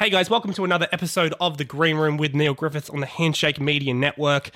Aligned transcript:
Hey 0.00 0.08
guys, 0.08 0.30
welcome 0.30 0.54
to 0.54 0.64
another 0.64 0.88
episode 0.92 1.34
of 1.42 1.58
The 1.58 1.64
Green 1.66 1.98
Room 1.98 2.16
with 2.16 2.34
Neil 2.34 2.54
Griffiths 2.54 2.88
on 2.88 3.00
the 3.00 3.06
Handshake 3.06 3.60
Media 3.60 3.92
Network. 3.92 4.48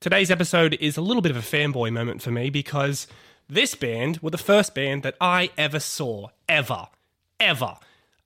Today's 0.00 0.28
episode 0.28 0.76
is 0.80 0.96
a 0.96 1.00
little 1.00 1.22
bit 1.22 1.30
of 1.30 1.36
a 1.36 1.40
fanboy 1.40 1.92
moment 1.92 2.20
for 2.20 2.32
me 2.32 2.50
because 2.50 3.06
this 3.48 3.76
band 3.76 4.18
were 4.18 4.30
the 4.30 4.38
first 4.38 4.74
band 4.74 5.04
that 5.04 5.14
I 5.20 5.50
ever 5.56 5.78
saw, 5.78 6.30
ever, 6.48 6.88
ever. 7.38 7.76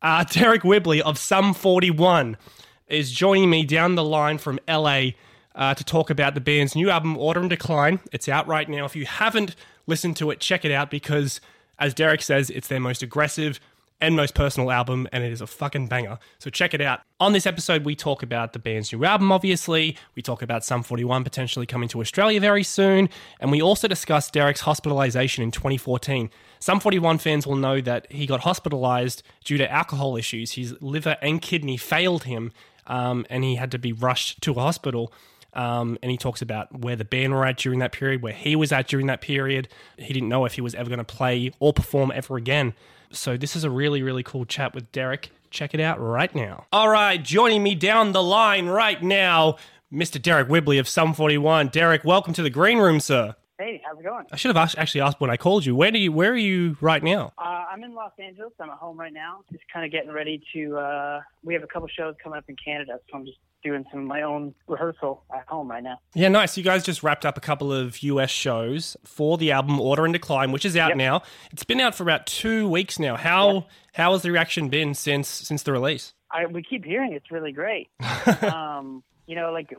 Uh, 0.00 0.24
Deryck 0.26 0.64
Whibley 0.64 1.02
of 1.02 1.18
Sum 1.18 1.52
41 1.52 2.38
is 2.86 3.12
joining 3.12 3.50
me 3.50 3.66
down 3.66 3.94
the 3.94 4.02
line 4.02 4.38
from 4.38 4.58
LA 4.66 5.10
uh, 5.54 5.74
to 5.74 5.84
talk 5.84 6.08
about 6.08 6.32
the 6.32 6.40
band's 6.40 6.74
new 6.74 6.88
album, 6.88 7.18
Order 7.18 7.42
In 7.42 7.48
Decline. 7.48 8.00
It's 8.12 8.30
out 8.30 8.46
right 8.46 8.66
now. 8.66 8.86
If 8.86 8.96
you 8.96 9.04
haven't 9.04 9.56
listened 9.86 10.16
to 10.16 10.30
it, 10.30 10.40
check 10.40 10.64
it 10.64 10.72
out 10.72 10.90
because, 10.90 11.38
as 11.78 11.92
Deryck 11.92 12.22
says, 12.22 12.48
it's 12.48 12.68
their 12.68 12.80
most 12.80 13.02
aggressive, 13.02 13.60
and 14.02 14.16
most 14.16 14.34
personal 14.34 14.70
album, 14.70 15.08
and 15.12 15.22
it 15.24 15.32
is 15.32 15.40
a 15.40 15.46
fucking 15.46 15.86
banger. 15.86 16.18
So 16.40 16.50
check 16.50 16.74
it 16.74 16.80
out. 16.80 17.00
On 17.20 17.32
this 17.32 17.46
episode, 17.46 17.84
we 17.84 17.94
talk 17.94 18.22
about 18.22 18.52
the 18.52 18.58
band's 18.58 18.92
new 18.92 19.04
album, 19.04 19.30
obviously. 19.30 19.96
We 20.16 20.22
talk 20.22 20.42
about 20.42 20.64
Sum 20.64 20.82
41 20.82 21.22
potentially 21.22 21.66
coming 21.66 21.88
to 21.90 22.00
Australia 22.00 22.40
very 22.40 22.64
soon, 22.64 23.08
and 23.40 23.50
we 23.52 23.62
also 23.62 23.86
discuss 23.86 24.28
Deryck's 24.28 24.62
hospitalization 24.62 25.44
in 25.44 25.52
2014. 25.52 26.30
Sum 26.58 26.80
41 26.80 27.18
fans 27.18 27.46
will 27.46 27.56
know 27.56 27.80
that 27.80 28.10
he 28.10 28.26
got 28.26 28.40
hospitalized 28.40 29.22
due 29.44 29.56
to 29.56 29.70
alcohol 29.70 30.16
issues. 30.16 30.52
His 30.52 30.74
liver 30.82 31.16
and 31.22 31.40
kidney 31.40 31.76
failed 31.76 32.24
him, 32.24 32.52
um, 32.88 33.24
and 33.30 33.44
he 33.44 33.54
had 33.54 33.70
to 33.70 33.78
be 33.78 33.92
rushed 33.92 34.42
to 34.42 34.50
a 34.50 34.60
hospital. 34.60 35.12
Um, 35.54 35.98
and 36.02 36.10
he 36.10 36.16
talks 36.16 36.40
about 36.40 36.80
where 36.80 36.96
the 36.96 37.04
band 37.04 37.32
were 37.32 37.44
at 37.44 37.58
during 37.58 37.78
that 37.80 37.92
period, 37.92 38.22
where 38.22 38.32
he 38.32 38.56
was 38.56 38.72
at 38.72 38.88
during 38.88 39.06
that 39.06 39.20
period. 39.20 39.68
He 39.98 40.12
didn't 40.12 40.28
know 40.28 40.44
if 40.44 40.54
he 40.54 40.60
was 40.60 40.74
ever 40.74 40.88
going 40.88 40.98
to 40.98 41.04
play 41.04 41.52
or 41.58 41.72
perform 41.72 42.10
ever 42.14 42.36
again. 42.36 42.74
So 43.10 43.36
this 43.36 43.54
is 43.54 43.64
a 43.64 43.70
really, 43.70 44.02
really 44.02 44.22
cool 44.22 44.46
chat 44.46 44.74
with 44.74 44.90
Deryck. 44.92 45.26
Check 45.50 45.74
it 45.74 45.80
out 45.80 46.00
right 46.00 46.34
now. 46.34 46.64
All 46.72 46.88
right, 46.88 47.22
joining 47.22 47.62
me 47.62 47.74
down 47.74 48.12
the 48.12 48.22
line 48.22 48.66
right 48.66 49.02
now, 49.02 49.56
Mr. 49.92 50.18
Deryck 50.18 50.48
Whibley 50.48 50.78
of 50.78 50.88
Sum 50.88 51.12
41. 51.12 51.68
Deryck, 51.68 52.04
welcome 52.04 52.32
to 52.32 52.42
the 52.42 52.48
green 52.48 52.78
room, 52.78 53.00
sir. 53.00 53.36
Hey, 53.58 53.82
how's 53.84 54.00
it 54.00 54.02
going? 54.02 54.24
I 54.32 54.36
should 54.36 54.56
have 54.56 54.76
actually 54.78 55.02
asked 55.02 55.20
when 55.20 55.30
I 55.30 55.36
called 55.36 55.66
you. 55.66 55.76
Where 55.76 55.90
do 55.90 55.98
you? 55.98 56.10
Where 56.10 56.32
are 56.32 56.36
you 56.36 56.76
right 56.80 57.02
now? 57.02 57.32
Uh, 57.36 57.64
I'm 57.70 57.84
in 57.84 57.94
Los 57.94 58.12
Angeles. 58.18 58.52
I'm 58.58 58.70
at 58.70 58.78
home 58.78 58.98
right 58.98 59.12
now, 59.12 59.44
just 59.52 59.64
kind 59.72 59.84
of 59.84 59.92
getting 59.92 60.10
ready 60.10 60.42
to. 60.54 60.78
Uh, 60.78 61.20
we 61.44 61.52
have 61.54 61.62
a 61.62 61.66
couple 61.66 61.86
shows 61.88 62.14
coming 62.22 62.38
up 62.38 62.44
in 62.48 62.56
Canada, 62.64 62.98
so 63.08 63.18
I'm 63.18 63.26
just 63.26 63.38
doing 63.62 63.84
some 63.90 64.00
of 64.00 64.06
my 64.06 64.22
own 64.22 64.54
rehearsal 64.66 65.22
at 65.34 65.46
home 65.46 65.70
right 65.70 65.82
now. 65.82 65.98
Yeah, 66.14 66.28
nice. 66.28 66.56
You 66.56 66.64
guys 66.64 66.84
just 66.84 67.02
wrapped 67.02 67.24
up 67.24 67.36
a 67.36 67.40
couple 67.40 67.72
of 67.72 68.02
US 68.02 68.30
shows 68.30 68.96
for 69.04 69.38
the 69.38 69.52
album 69.52 69.80
Order 69.80 70.06
In 70.06 70.12
Decline, 70.12 70.52
which 70.52 70.64
is 70.64 70.76
out 70.76 70.88
yep. 70.88 70.96
now. 70.96 71.22
It's 71.52 71.64
been 71.64 71.80
out 71.80 71.94
for 71.94 72.02
about 72.02 72.26
two 72.26 72.68
weeks 72.68 72.98
now. 72.98 73.16
How 73.16 73.54
yep. 73.54 73.68
how 73.94 74.12
has 74.12 74.22
the 74.22 74.30
reaction 74.30 74.68
been 74.68 74.94
since 74.94 75.28
since 75.28 75.62
the 75.62 75.72
release? 75.72 76.14
I, 76.30 76.46
we 76.46 76.62
keep 76.62 76.84
hearing 76.84 77.12
it's 77.12 77.30
really 77.30 77.52
great. 77.52 77.90
um, 78.42 79.02
you 79.26 79.36
know, 79.36 79.52
like 79.52 79.74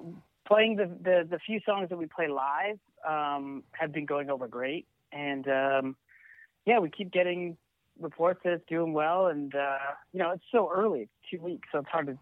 playing 0.47 0.75
the, 0.75 0.85
the, 0.85 1.27
the 1.29 1.39
few 1.39 1.59
songs 1.65 1.89
that 1.89 1.97
we 1.97 2.05
play 2.05 2.27
live 2.27 2.79
um, 3.07 3.63
have 3.71 3.91
been 3.91 4.05
going 4.05 4.29
over 4.29 4.47
great, 4.47 4.87
and 5.11 5.47
um, 5.47 5.95
yeah, 6.65 6.79
we 6.79 6.89
keep 6.89 7.11
getting 7.11 7.57
reports 7.99 8.39
that 8.43 8.53
it's 8.53 8.65
doing 8.67 8.93
well. 8.93 9.27
And 9.27 9.53
uh, 9.55 9.77
you 10.11 10.19
know, 10.19 10.31
it's 10.31 10.43
so 10.51 10.69
early, 10.73 11.01
it's 11.01 11.11
two 11.29 11.41
weeks, 11.41 11.67
so 11.71 11.79
it's 11.79 11.89
hard 11.89 12.07
to 12.07 12.17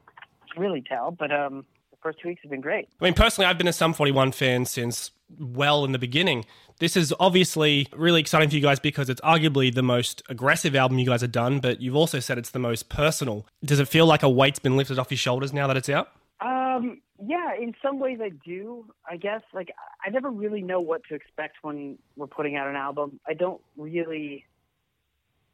really 0.57 0.81
tell, 0.81 1.11
but 1.11 1.31
um, 1.31 1.65
the 1.91 1.97
first 2.01 2.19
two 2.21 2.29
weeks 2.29 2.41
have 2.43 2.51
been 2.51 2.61
great. 2.61 2.87
I 2.99 3.05
mean, 3.05 3.13
personally, 3.13 3.47
I've 3.47 3.57
been 3.57 3.67
a 3.67 3.73
Sum 3.73 3.93
41 3.93 4.31
fan 4.31 4.65
since 4.65 5.11
well 5.39 5.85
in 5.85 5.91
the 5.91 5.99
beginning. 5.99 6.45
This 6.79 6.97
is 6.97 7.13
obviously 7.19 7.87
really 7.93 8.19
exciting 8.19 8.49
for 8.49 8.55
you 8.55 8.61
guys 8.61 8.79
because 8.79 9.09
it's 9.09 9.21
arguably 9.21 9.73
the 9.73 9.83
most 9.83 10.23
aggressive 10.29 10.75
album 10.75 10.97
you 10.97 11.05
guys 11.05 11.21
have 11.21 11.31
done, 11.31 11.59
but 11.59 11.79
you've 11.81 11.95
also 11.95 12.19
said 12.19 12.37
it's 12.37 12.49
the 12.49 12.59
most 12.59 12.89
personal. 12.89 13.45
Does 13.63 13.79
it 13.79 13.87
feel 13.87 14.07
like 14.07 14.23
a 14.23 14.29
weight's 14.29 14.59
been 14.59 14.77
lifted 14.77 14.97
off 14.97 15.11
your 15.11 15.17
shoulders 15.17 15.53
now 15.53 15.67
that 15.67 15.77
it's 15.77 15.89
out? 15.89 16.09
Um, 16.41 17.01
yeah, 17.23 17.53
in 17.59 17.75
some 17.83 17.99
ways 17.99 18.19
I 18.21 18.29
do. 18.29 18.85
I 19.07 19.17
guess 19.17 19.41
like 19.53 19.71
I 20.03 20.09
never 20.09 20.31
really 20.31 20.61
know 20.61 20.79
what 20.79 21.01
to 21.09 21.15
expect 21.15 21.57
when 21.61 21.99
we're 22.15 22.27
putting 22.27 22.55
out 22.55 22.67
an 22.67 22.75
album. 22.75 23.19
I 23.27 23.33
don't 23.35 23.61
really 23.77 24.45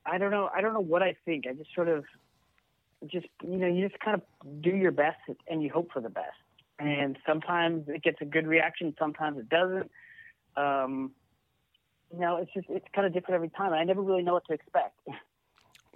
I 0.06 0.18
don't 0.18 0.32
know 0.32 0.50
I 0.56 0.62
don't 0.62 0.74
know 0.74 0.80
what 0.80 1.04
I 1.04 1.16
think. 1.26 1.46
I 1.46 1.54
just 1.54 1.74
sort 1.76 1.90
of 1.90 2.06
just 3.06 3.28
you 3.44 3.58
know 3.58 3.68
you 3.68 3.88
just 3.88 4.00
kind 4.00 4.16
of 4.16 4.62
do 4.62 4.72
your 4.72 4.92
best 4.92 5.20
and 5.48 5.62
you 5.62 5.70
hope 5.70 5.92
for 5.92 6.02
the 6.02 6.10
best. 6.10 6.38
And 6.80 7.18
sometimes 7.26 7.86
it 7.88 8.04
gets 8.04 8.18
a 8.22 8.26
good 8.26 8.48
reaction 8.48 8.96
sometimes 8.98 9.38
it 9.40 9.50
doesn't. 9.50 9.92
Um, 10.56 11.12
you 12.12 12.20
know 12.20 12.38
it's 12.38 12.52
just 12.54 12.68
it's 12.70 12.86
kind 12.94 13.06
of 13.06 13.14
different 13.14 13.36
every 13.36 13.50
time. 13.50 13.74
I 13.74 13.84
never 13.84 14.02
really 14.02 14.24
know 14.24 14.34
what 14.34 14.46
to 14.48 14.54
expect. 14.54 15.00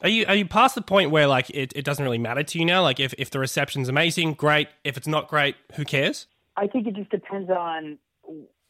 Are 0.03 0.09
you 0.09 0.25
are 0.27 0.33
you 0.33 0.47
past 0.47 0.73
the 0.73 0.81
point 0.81 1.11
where 1.11 1.27
like 1.27 1.51
it, 1.51 1.73
it 1.75 1.85
doesn't 1.85 2.03
really 2.03 2.17
matter 2.17 2.41
to 2.41 2.59
you 2.59 2.65
now? 2.65 2.81
Like 2.81 2.99
if, 2.99 3.13
if 3.19 3.29
the 3.29 3.37
reception's 3.37 3.87
amazing 3.87 4.33
great. 4.33 4.67
If 4.83 4.97
it's 4.97 5.07
not 5.07 5.27
great 5.27 5.55
who 5.75 5.85
cares? 5.85 6.25
I 6.57 6.65
think 6.65 6.87
it 6.87 6.95
just 6.95 7.11
depends 7.11 7.51
on 7.51 7.99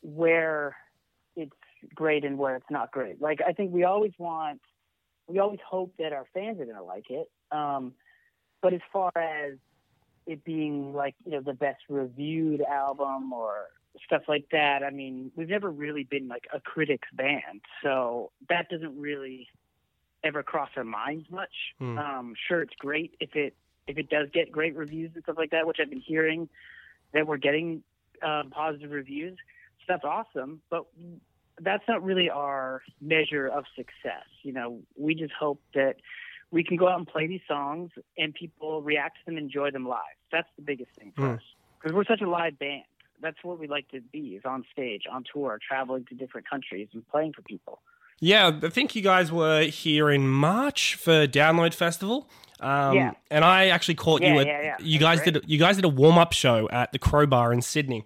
where 0.01 0.75
it's 1.37 1.55
great 1.95 2.25
and 2.25 2.37
where 2.37 2.57
it's 2.57 2.69
not 2.69 2.91
great. 2.91 3.21
Like 3.21 3.39
i 3.47 3.53
think 3.53 3.71
we 3.71 3.85
always 3.85 4.11
want 4.17 4.59
we 5.27 5.39
always 5.39 5.59
hope 5.65 5.93
that 5.99 6.11
our 6.11 6.25
fans 6.33 6.59
are 6.59 6.65
going 6.65 6.75
to 6.75 6.83
like 6.83 7.09
it. 7.09 7.29
Um, 7.51 7.93
but 8.61 8.73
as 8.73 8.81
far 8.91 9.11
as 9.15 9.57
it 10.25 10.43
being 10.43 10.93
like, 10.93 11.15
you 11.25 11.31
know, 11.31 11.41
the 11.41 11.53
best 11.53 11.81
reviewed 11.89 12.61
album 12.61 13.33
or 13.33 13.67
stuff 14.05 14.23
like 14.27 14.47
that, 14.51 14.83
I 14.83 14.89
mean, 14.89 15.31
we've 15.35 15.49
never 15.49 15.69
really 15.69 16.03
been 16.03 16.27
like 16.27 16.45
a 16.53 16.59
critics 16.59 17.07
band. 17.13 17.61
So 17.83 18.31
that 18.49 18.69
doesn't 18.69 18.99
really 18.99 19.47
ever 20.23 20.43
cross 20.43 20.69
our 20.75 20.83
minds 20.83 21.25
much. 21.29 21.53
Mm. 21.81 21.97
Um, 21.97 22.33
sure, 22.47 22.61
it's 22.61 22.75
great 22.77 23.15
if 23.19 23.35
it 23.35 23.55
if 23.87 23.97
it 23.97 24.09
does 24.09 24.27
get 24.31 24.51
great 24.51 24.75
reviews 24.75 25.11
and 25.15 25.23
stuff 25.23 25.37
like 25.37 25.51
that, 25.51 25.65
which 25.65 25.77
I've 25.81 25.89
been 25.89 25.99
hearing 26.01 26.47
that 27.13 27.25
we're 27.27 27.37
getting 27.37 27.83
um, 28.21 28.51
positive 28.51 28.91
reviews. 28.91 29.37
So 29.79 29.85
that's 29.89 30.03
awesome, 30.03 30.61
but 30.69 30.85
that's 31.59 31.83
not 31.87 32.03
really 32.03 32.29
our 32.29 32.83
measure 33.01 33.47
of 33.47 33.65
success. 33.75 34.25
You 34.43 34.53
know, 34.53 34.79
we 34.95 35.15
just 35.15 35.33
hope 35.33 35.61
that 35.73 35.95
we 36.51 36.63
can 36.63 36.77
go 36.77 36.87
out 36.87 36.97
and 36.97 37.07
play 37.07 37.27
these 37.27 37.41
songs 37.47 37.91
and 38.17 38.33
people 38.33 38.81
react 38.81 39.17
to 39.19 39.25
them, 39.25 39.37
enjoy 39.37 39.71
them 39.71 39.87
live. 39.87 39.99
That's 40.31 40.49
the 40.57 40.61
biggest 40.61 40.91
thing 40.97 41.13
for 41.15 41.21
mm. 41.21 41.35
us 41.35 41.41
because 41.79 41.95
we're 41.95 42.05
such 42.05 42.21
a 42.21 42.29
live 42.29 42.59
band. 42.59 42.83
That's 43.21 43.37
what 43.43 43.59
we 43.59 43.67
like 43.67 43.87
to 43.89 44.01
be: 44.01 44.35
is 44.35 44.43
on 44.45 44.65
stage, 44.71 45.03
on 45.11 45.23
tour, 45.31 45.59
traveling 45.65 46.05
to 46.05 46.15
different 46.15 46.49
countries 46.49 46.87
and 46.93 47.07
playing 47.07 47.33
for 47.33 47.41
people. 47.43 47.79
Yeah, 48.19 48.59
I 48.61 48.69
think 48.69 48.95
you 48.95 49.01
guys 49.01 49.31
were 49.31 49.63
here 49.63 50.09
in 50.11 50.27
March 50.27 50.95
for 50.95 51.25
Download 51.27 51.73
Festival. 51.73 52.29
Um, 52.59 52.95
yeah. 52.95 53.11
And 53.31 53.43
I 53.43 53.67
actually 53.67 53.95
caught 53.95 54.21
yeah, 54.21 54.33
you 54.33 54.39
at 54.41 54.47
yeah, 54.47 54.61
yeah. 54.61 54.75
you 54.79 54.99
guys 54.99 55.21
did 55.21 55.43
you 55.47 55.57
guys 55.57 55.75
did 55.75 55.85
a 55.85 55.89
warm 55.89 56.17
up 56.17 56.33
show 56.33 56.69
at 56.71 56.91
the 56.91 56.99
Crowbar 56.99 57.51
in 57.51 57.61
Sydney, 57.61 58.05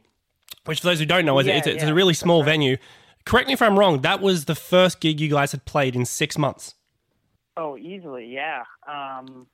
which 0.65 0.79
for 0.79 0.87
those 0.87 0.99
who 0.99 1.05
don't 1.05 1.25
know 1.25 1.37
is 1.39 1.47
it's, 1.47 1.67
it's, 1.67 1.83
a 1.83 1.93
really 1.93 2.13
small 2.13 2.41
right. 2.41 2.51
venue. 2.51 2.77
Correct 3.25 3.47
me 3.47 3.53
if 3.53 3.61
I'm 3.61 3.77
wrong. 3.77 4.01
That 4.01 4.21
was 4.21 4.45
the 4.45 4.55
first 4.55 4.99
gig 5.01 5.19
you 5.19 5.29
guys 5.29 5.51
had 5.51 5.65
played 5.65 5.95
in 5.95 6.05
six 6.05 6.37
months. 6.37 6.75
Oh, 7.57 7.77
easily, 7.77 8.27
yeah. 8.27 8.63
Um, 8.87 9.47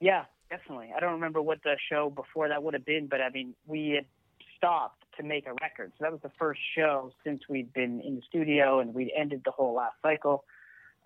yeah, 0.00 0.24
definitely. 0.50 0.90
I 0.96 1.00
don't 1.00 1.12
remember 1.12 1.42
what 1.42 1.62
the 1.62 1.76
show 1.90 2.10
before 2.10 2.48
that 2.48 2.62
would 2.62 2.74
have 2.74 2.84
been, 2.84 3.06
but 3.06 3.20
I 3.20 3.30
mean, 3.30 3.54
we 3.66 3.90
had 3.90 4.06
stopped 4.56 5.02
to 5.16 5.22
make 5.22 5.46
a 5.46 5.54
record. 5.60 5.92
So 5.98 6.04
that 6.04 6.12
was 6.12 6.20
the 6.22 6.30
first 6.38 6.60
show 6.76 7.12
since 7.24 7.42
we'd 7.48 7.72
been 7.72 8.00
in 8.00 8.16
the 8.16 8.22
studio 8.28 8.80
and 8.80 8.94
we'd 8.94 9.10
ended 9.16 9.42
the 9.44 9.50
whole 9.50 9.74
last 9.74 9.96
cycle. 10.02 10.44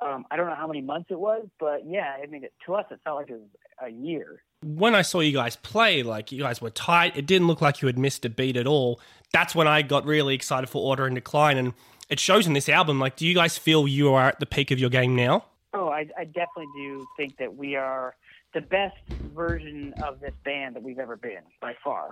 Um, 0.00 0.26
I 0.30 0.36
don't 0.36 0.46
know 0.46 0.54
how 0.54 0.66
many 0.66 0.82
months 0.82 1.10
it 1.10 1.18
was, 1.18 1.46
but 1.58 1.86
yeah, 1.86 2.16
I 2.22 2.26
mean, 2.26 2.44
it, 2.44 2.52
to 2.66 2.74
us, 2.74 2.84
it 2.90 3.00
felt 3.02 3.16
like 3.16 3.30
it 3.30 3.40
was 3.40 3.48
a 3.82 3.88
year. 3.88 4.42
When 4.62 4.94
I 4.94 5.00
saw 5.02 5.20
you 5.20 5.32
guys 5.32 5.56
play, 5.56 6.02
like 6.02 6.30
you 6.32 6.42
guys 6.42 6.60
were 6.60 6.70
tight. 6.70 7.16
It 7.16 7.26
didn't 7.26 7.46
look 7.46 7.62
like 7.62 7.80
you 7.80 7.86
had 7.86 7.98
missed 7.98 8.24
a 8.26 8.28
beat 8.28 8.58
at 8.58 8.66
all. 8.66 9.00
That's 9.32 9.54
when 9.54 9.66
I 9.66 9.82
got 9.82 10.04
really 10.04 10.34
excited 10.34 10.68
for 10.68 10.82
Order 10.82 11.06
In 11.06 11.14
Decline, 11.14 11.56
and 11.56 11.72
it 12.10 12.20
shows 12.20 12.46
in 12.46 12.52
this 12.52 12.68
album. 12.68 13.00
Like, 13.00 13.16
do 13.16 13.26
you 13.26 13.34
guys 13.34 13.56
feel 13.56 13.88
you 13.88 14.12
are 14.12 14.28
at 14.28 14.40
the 14.40 14.46
peak 14.46 14.70
of 14.70 14.78
your 14.78 14.90
game 14.90 15.16
now? 15.16 15.46
Oh, 15.76 15.88
I, 15.88 16.06
I 16.16 16.24
definitely 16.24 16.68
do 16.74 17.06
think 17.18 17.36
that 17.36 17.54
we 17.54 17.76
are 17.76 18.16
the 18.54 18.62
best 18.62 18.96
version 19.34 19.94
of 20.02 20.20
this 20.20 20.32
band 20.42 20.74
that 20.74 20.82
we've 20.82 20.98
ever 20.98 21.16
been 21.16 21.42
by 21.60 21.74
far. 21.84 22.08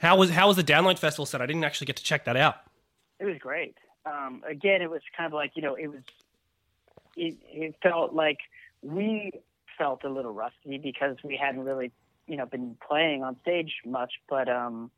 How 0.00 0.16
was 0.16 0.30
how 0.30 0.48
was 0.48 0.56
the 0.56 0.64
Download 0.64 0.98
Festival 0.98 1.24
set? 1.24 1.40
I 1.40 1.46
didn't 1.46 1.62
actually 1.62 1.86
get 1.86 1.94
to 1.96 2.02
check 2.02 2.24
that 2.24 2.36
out. 2.36 2.56
It 3.20 3.26
was 3.26 3.36
great. 3.38 3.76
Um, 4.04 4.42
again, 4.44 4.82
it 4.82 4.90
was 4.90 5.00
kind 5.16 5.28
of 5.28 5.32
like 5.32 5.52
you 5.54 5.62
know, 5.62 5.76
it 5.76 5.86
was. 5.86 6.00
It, 7.16 7.36
it 7.44 7.76
felt 7.80 8.12
like 8.12 8.38
we 8.82 9.30
felt 9.78 10.02
a 10.02 10.08
little 10.08 10.32
rusty 10.32 10.78
because 10.78 11.16
we 11.22 11.36
hadn't 11.36 11.62
really, 11.62 11.92
you 12.26 12.36
know, 12.36 12.46
been 12.46 12.76
playing 12.84 13.22
on 13.22 13.36
stage 13.42 13.74
much. 13.86 14.14
But 14.28 14.48
um, 14.48 14.90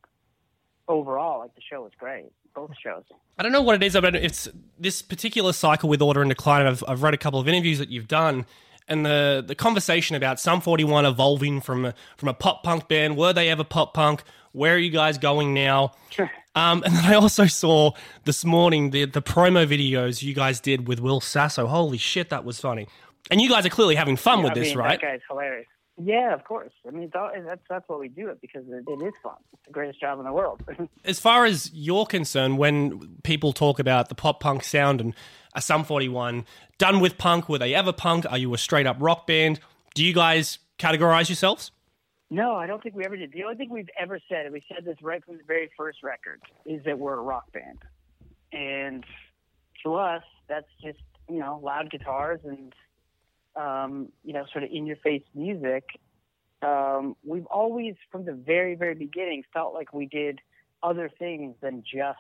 overall, 0.89 1.41
like 1.41 1.55
the 1.55 1.61
show 1.61 1.83
was 1.83 1.93
great 1.99 2.33
both 2.57 2.73
shows. 2.83 3.05
I 3.39 3.43
don't 3.43 3.53
know 3.53 3.63
what 3.63 3.77
it 3.77 3.83
is 3.85 3.95
about 3.95 4.17
it's 4.17 4.49
this 4.81 5.03
particular 5.03 5.53
cycle 5.53 5.89
with 5.89 6.03
Order 6.03 6.23
In 6.23 6.29
Decline. 6.29 6.67
I've, 6.67 6.83
I've 6.89 7.03
read 7.03 7.15
a 7.15 7.19
couple 7.19 7.39
of 7.39 7.47
interviews 7.47 7.79
that 7.79 7.91
you've 7.91 8.09
done, 8.09 8.47
and 8.89 9.07
the 9.07 9.45
the 9.47 9.55
conversation 9.55 10.17
about 10.17 10.41
Sum 10.41 10.61
41 10.61 11.05
evolving 11.05 11.61
from 11.61 11.85
a, 11.85 11.95
from 12.17 12.29
a 12.29 12.35
pop 12.35 12.65
punk 12.65 12.89
band. 12.89 13.17
Were 13.17 13.33
they 13.33 13.49
ever 13.51 13.63
pop 13.63 13.95
punk? 13.95 14.25
Where 14.53 14.75
are 14.75 14.79
you 14.79 14.91
guys 14.91 15.19
going 15.19 15.53
now? 15.55 15.93
Sure. 16.11 16.31
Um, 16.55 16.83
and 16.87 16.97
then 16.97 17.05
I 17.05 17.15
also 17.15 17.47
saw 17.47 17.93
this 18.25 18.45
morning 18.45 18.91
the 18.91 19.05
the 19.05 19.23
promo 19.23 19.67
videos 19.67 20.23
you 20.23 20.35
guys 20.35 20.59
did 20.59 20.89
with 20.89 20.99
Will 20.99 21.21
Sasso. 21.21 21.67
Holy 21.67 21.99
shit, 21.99 22.31
that 22.31 22.45
was 22.45 22.59
funny. 22.59 22.89
And 23.31 23.41
you 23.41 23.49
guys 23.49 23.67
are 23.67 23.71
clearly 23.71 23.97
having 23.97 24.17
fun 24.17 24.39
yeah, 24.39 24.45
with 24.45 24.53
I 24.53 24.55
this, 24.55 24.69
mean, 24.69 24.79
right? 24.79 25.01
That 25.01 25.07
guy's 25.07 25.21
hilarious. 25.29 25.67
Yeah, 26.03 26.35
of 26.35 26.45
course. 26.45 26.73
I 26.87 26.91
mean, 26.91 27.11
all, 27.15 27.31
that's 27.35 27.63
that's 27.69 27.89
what 27.89 27.99
we 27.99 28.09
do 28.09 28.29
it 28.29 28.41
because 28.41 28.65
it, 28.69 28.85
it 28.87 29.03
is 29.03 29.15
fun. 29.23 29.37
It's 29.55 29.63
the 29.65 29.73
greatest 29.73 30.01
job 30.01 30.19
in 30.19 30.27
the 30.27 30.33
world. 30.33 30.63
as 31.05 31.19
far 31.19 31.47
as 31.47 31.71
you're 31.73 32.05
concerned, 32.05 32.59
when 32.59 33.17
people 33.23 33.53
talk 33.53 33.79
about 33.79 34.11
the 34.11 34.15
pop 34.15 34.41
punk 34.41 34.63
sound 34.63 35.01
and 35.01 35.15
a 35.55 35.63
Sum 35.63 35.85
41 35.85 36.45
done 36.77 37.01
with 37.01 37.17
punk, 37.17 37.49
were 37.49 37.59
they 37.59 37.75
ever 37.75 37.93
punk? 37.93 38.27
Are 38.29 38.37
you 38.37 38.53
a 38.53 38.59
straight 38.59 38.87
up 38.87 38.99
rock 39.01 39.27
band? 39.27 39.59
Do 39.95 40.05
you 40.05 40.13
guys 40.13 40.59
categorize 40.79 41.31
yourselves? 41.31 41.71
No, 42.29 42.57
I 42.57 42.67
don't 42.67 42.83
think 42.83 42.95
we 42.95 43.05
ever 43.05 43.17
did. 43.17 43.33
The 43.33 43.45
only 43.45 43.57
thing 43.57 43.71
we've 43.71 43.89
ever 43.99 44.21
said, 44.29 44.47
and 44.47 44.53
we 44.53 44.63
said 44.69 44.85
this 44.85 44.97
right 45.01 45.25
from 45.25 45.39
the 45.39 45.45
very 45.45 45.71
first 45.77 46.03
record, 46.03 46.43
is 46.67 46.85
that 46.85 46.99
we're 46.99 47.15
a 47.15 47.23
rock 47.23 47.53
band. 47.53 47.79
And 48.53 49.05
to 49.85 49.95
us, 49.95 50.23
that's 50.49 50.67
just, 50.83 50.99
you 51.31 51.39
know, 51.39 51.61
loud 51.63 51.91
guitars 51.91 52.41
and 52.45 52.73
um, 53.57 54.11
you 54.25 54.33
know, 54.33 54.45
sort 54.53 54.65
of 54.65 54.71
in 54.73 54.87
your 54.87 54.97
face 54.97 55.23
music, 55.35 55.85
um, 56.63 57.17
we've 57.25 57.47
always, 57.47 57.95
from 58.11 58.25
the 58.25 58.33
very, 58.33 58.75
very 58.75 58.95
beginning, 58.95 59.45
felt 59.53 59.75
like 59.75 59.93
we 59.93 60.07
did 60.07 60.41
other 60.83 61.11
things 61.19 61.55
than 61.61 61.83
just 61.83 62.19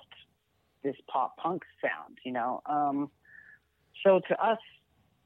this 0.82 0.96
pop 1.08 1.36
punk 1.36 1.62
sound, 1.80 2.18
you 2.24 2.32
know? 2.32 2.62
Um, 2.66 3.10
so 4.04 4.20
to 4.28 4.44
us, 4.44 4.58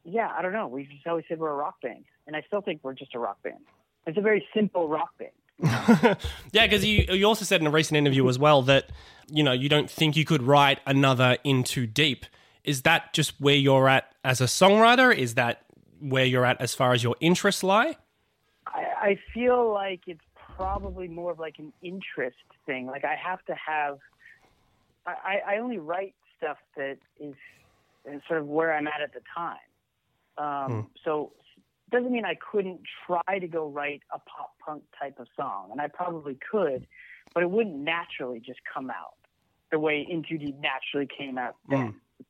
yeah, 0.05 0.31
I 0.37 0.43
don't 0.43 0.53
know. 0.53 0.69
We 0.69 0.85
just 0.85 1.07
always 1.07 1.25
said 1.29 1.39
we're 1.39 1.51
a 1.51 1.55
rock 1.55 1.81
band, 1.83 2.05
and 2.27 2.35
I 2.35 2.43
still 2.47 2.63
think 2.63 2.81
we're 2.83 2.95
just 2.95 3.15
a 3.15 3.19
rock 3.19 3.43
band. 3.43 3.59
It's 4.07 4.17
a 4.17 4.23
very 4.23 4.47
simple 4.55 4.89
rock 4.89 5.11
band. 5.19 5.31
yeah, 6.53 6.67
because 6.67 6.85
you 6.85 7.05
you 7.11 7.27
also 7.27 7.45
said 7.45 7.61
in 7.61 7.67
a 7.67 7.71
recent 7.71 7.99
interview 7.99 8.27
as 8.31 8.39
well 8.39 8.63
that 8.63 8.89
you 9.31 9.43
know 9.43 9.53
you 9.53 9.69
don't 9.69 9.91
think 9.91 10.17
you 10.17 10.25
could 10.25 10.43
write 10.43 10.81
another 10.87 11.37
In 11.45 11.65
Too 11.65 11.87
Deep. 11.87 12.25
Is 12.65 12.83
that 12.83 13.13
just 13.13 13.39
where 13.39 13.55
you're 13.55 13.89
at 13.89 14.11
as 14.25 14.41
a 14.41 14.45
songwriter? 14.45 15.15
Is 15.15 15.35
that 15.35 15.63
where 16.01 16.25
you're 16.25 16.45
at 16.45 16.61
as 16.61 16.75
far 16.75 16.93
as 16.93 17.03
your 17.03 17.17
interests 17.21 17.63
lie? 17.63 17.97
I, 18.67 18.85
I 19.01 19.19
feel 19.33 19.73
like 19.73 20.03
it's 20.07 20.25
probably 20.57 21.09
more 21.09 21.33
of 21.33 21.39
like 21.39 21.57
an 21.59 21.73
interest 21.83 22.37
thing. 22.67 22.87
Like 22.87 23.05
I 23.05 23.15
have 23.15 23.45
to 23.47 23.55
have, 23.55 23.99
I, 25.07 25.39
I 25.47 25.57
only 25.59 25.79
write 25.79 26.15
stuff 26.37 26.59
that 26.77 26.99
is, 27.19 27.35
is 28.05 28.21
sort 28.29 28.41
of 28.41 28.47
where 28.47 28.75
I'm 28.75 28.87
at 28.87 29.01
at 29.03 29.13
the 29.13 29.21
time. 29.35 29.57
Um, 30.39 30.73
hmm. 30.73 30.87
So 31.05 31.33
doesn't 31.91 32.13
mean 32.13 32.25
I 32.25 32.37
couldn't 32.53 32.81
try 33.07 33.39
to 33.39 33.49
go 33.49 33.69
write 33.69 34.03
a 34.15 34.19
pop 34.19 34.53
punk 34.65 34.85
type 35.01 35.19
of 35.19 35.27
song, 35.37 35.69
and 35.73 35.81
I 35.81 35.89
probably 35.89 36.39
could, 36.51 36.87
but 37.35 37.43
it 37.43 37.51
wouldn't 37.51 37.77
naturally 37.77 38.41
just 38.41 38.61
come 38.73 38.91
out 38.91 39.15
the 39.73 39.79
way 39.79 40.07
In 40.09 40.23
Too 40.23 40.39
Deep 40.39 40.57
naturally 40.61 41.09
came 41.19 41.37
out 41.37 41.57
then. 41.69 41.79
Mm. 41.79 42.27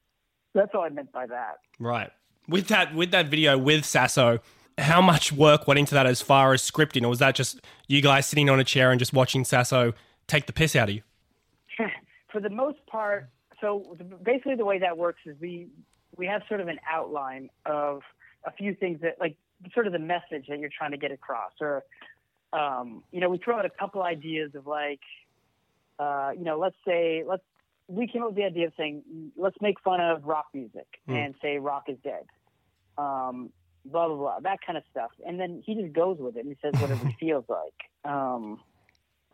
That's 0.54 0.70
all 0.74 0.82
I 0.82 0.88
meant 0.88 1.12
by 1.12 1.26
that. 1.26 1.58
Right 1.78 2.10
with 2.50 2.68
that 2.68 2.94
with 2.94 3.12
that 3.12 3.28
video 3.28 3.56
with 3.56 3.84
Sasso, 3.84 4.40
how 4.76 5.00
much 5.00 5.32
work 5.32 5.66
went 5.66 5.78
into 5.78 5.94
that 5.94 6.06
as 6.06 6.20
far 6.20 6.52
as 6.52 6.68
scripting, 6.68 7.04
or 7.04 7.08
was 7.08 7.20
that 7.20 7.34
just 7.34 7.60
you 7.86 8.02
guys 8.02 8.26
sitting 8.26 8.50
on 8.50 8.60
a 8.60 8.64
chair 8.64 8.90
and 8.90 8.98
just 8.98 9.12
watching 9.12 9.44
Sasso 9.44 9.94
take 10.26 10.46
the 10.46 10.52
piss 10.52 10.76
out 10.76 10.88
of 10.88 10.94
you? 10.96 11.02
For 12.32 12.40
the 12.40 12.50
most 12.50 12.84
part, 12.86 13.28
so 13.60 13.96
basically 14.22 14.56
the 14.56 14.64
way 14.64 14.78
that 14.78 14.98
works 14.98 15.20
is 15.24 15.36
we 15.40 15.68
we 16.16 16.26
have 16.26 16.42
sort 16.48 16.60
of 16.60 16.68
an 16.68 16.78
outline 16.90 17.48
of 17.66 18.02
a 18.44 18.52
few 18.52 18.74
things 18.74 19.00
that 19.02 19.16
like 19.20 19.36
sort 19.72 19.86
of 19.86 19.92
the 19.92 19.98
message 19.98 20.46
that 20.48 20.58
you're 20.58 20.70
trying 20.76 20.90
to 20.90 20.98
get 20.98 21.12
across, 21.12 21.52
or 21.60 21.84
um, 22.52 23.04
you 23.12 23.20
know, 23.20 23.28
we 23.28 23.38
throw 23.38 23.58
out 23.58 23.64
a 23.64 23.70
couple 23.70 24.02
ideas 24.02 24.54
of 24.54 24.66
like, 24.66 25.00
uh, 25.98 26.32
you 26.36 26.44
know, 26.44 26.58
let's 26.58 26.76
say 26.86 27.22
let's 27.26 27.42
we 27.86 28.06
came 28.06 28.22
up 28.22 28.28
with 28.28 28.36
the 28.36 28.44
idea 28.44 28.66
of 28.66 28.72
saying 28.76 29.02
let's 29.36 29.56
make 29.60 29.80
fun 29.80 30.00
of 30.00 30.24
rock 30.24 30.46
music 30.54 30.86
mm. 31.08 31.14
and 31.14 31.34
say 31.42 31.58
rock 31.58 31.84
is 31.88 31.96
dead 32.04 32.24
um, 33.00 33.50
blah 33.84 34.08
blah 34.08 34.16
blah, 34.16 34.40
that 34.40 34.58
kind 34.64 34.76
of 34.76 34.84
stuff. 34.90 35.10
And 35.26 35.40
then 35.40 35.62
he 35.64 35.74
just 35.74 35.92
goes 35.92 36.18
with 36.18 36.36
it 36.36 36.44
and 36.44 36.48
he 36.48 36.56
says 36.62 36.80
whatever 36.80 37.06
he 37.06 37.12
feels 37.20 37.44
like. 37.48 38.12
Um, 38.12 38.60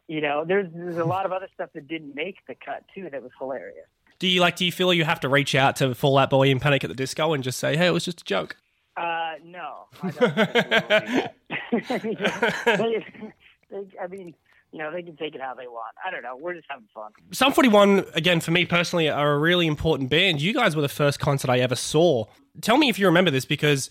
you 0.09 0.21
know, 0.21 0.45
there's 0.47 0.69
there's 0.73 0.99
a 0.99 1.05
lot 1.05 1.27
of 1.27 1.33
other 1.33 1.49
stuff 1.55 1.71
that 1.75 1.89
didn't 1.89 2.15
make 2.15 2.37
the 2.47 2.55
cut 2.55 2.85
too 2.95 3.09
that 3.11 3.23
was 3.23 3.33
hilarious. 3.39 3.87
Do 4.19 4.29
you 4.29 4.41
like? 4.41 4.57
Do 4.57 4.65
you 4.65 4.73
feel 4.73 4.95
you 4.95 5.05
have 5.05 5.21
to 5.21 5.29
reach 5.29 5.55
out 5.55 5.77
to 5.77 5.95
Fall 5.95 6.19
Out 6.19 6.31
Boy 6.31 6.51
and 6.51 6.61
Panic 6.61 6.85
at 6.85 6.89
the 6.89 6.95
Disco 6.95 7.35
and 7.35 7.45
just 7.45 7.59
say, 7.59 7.77
"Hey, 7.77 7.87
it 7.87 7.91
was 7.91 8.05
just 8.05 8.23
a 8.23 8.25
joke"? 8.25 8.57
Uh, 8.97 9.35
no. 9.45 9.89
I, 10.03 11.29
I 14.01 14.07
mean, 14.09 14.35
you 14.73 14.79
know, 14.79 14.93
they 14.93 15.03
can 15.03 15.17
take 15.17 15.35
it 15.35 15.41
how 15.41 15.55
they 15.55 15.67
want. 15.67 15.95
I 16.05 16.11
don't 16.11 16.23
know. 16.23 16.37
We're 16.37 16.55
just 16.55 16.67
having 16.69 16.89
fun. 16.95 17.13
Sum 17.33 17.53
41, 17.53 18.05
again, 18.15 18.41
for 18.41 18.51
me 18.51 18.65
personally, 18.65 19.09
are 19.09 19.33
a 19.33 19.39
really 19.39 19.67
important 19.67 20.11
band. 20.11 20.41
You 20.41 20.53
guys 20.53 20.77
were 20.77 20.83
the 20.83 20.89
first 20.89 21.19
concert 21.21 21.51
I 21.51 21.61
ever 21.61 21.77
saw. 21.77 22.25
Tell 22.61 22.77
me 22.77 22.89
if 22.89 22.99
you 22.99 23.07
remember 23.07 23.31
this 23.31 23.45
because 23.45 23.91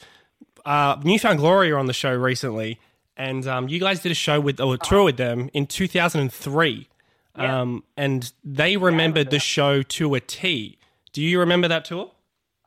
uh, 0.65 0.97
New 1.03 1.17
Found 1.19 1.39
Glory 1.39 1.71
are 1.71 1.77
on 1.77 1.85
the 1.85 1.93
show 1.93 2.13
recently, 2.13 2.79
and 3.17 3.47
um, 3.47 3.69
you 3.69 3.79
guys 3.79 4.01
did 4.01 4.11
a 4.11 4.15
show 4.15 4.39
with, 4.39 4.59
or 4.59 4.75
a 4.75 4.77
tour 4.77 5.03
with 5.03 5.17
them 5.17 5.49
in 5.53 5.67
2003. 5.67 6.87
Yeah. 7.37 7.61
Um, 7.61 7.83
and 7.97 8.31
they 8.43 8.77
remembered 8.77 9.27
yeah, 9.27 9.31
the 9.31 9.39
show 9.39 9.81
to 9.81 10.15
a 10.15 10.19
T. 10.19 10.77
Do 11.13 11.21
you 11.21 11.39
remember 11.39 11.67
that 11.67 11.85
tour? 11.85 12.11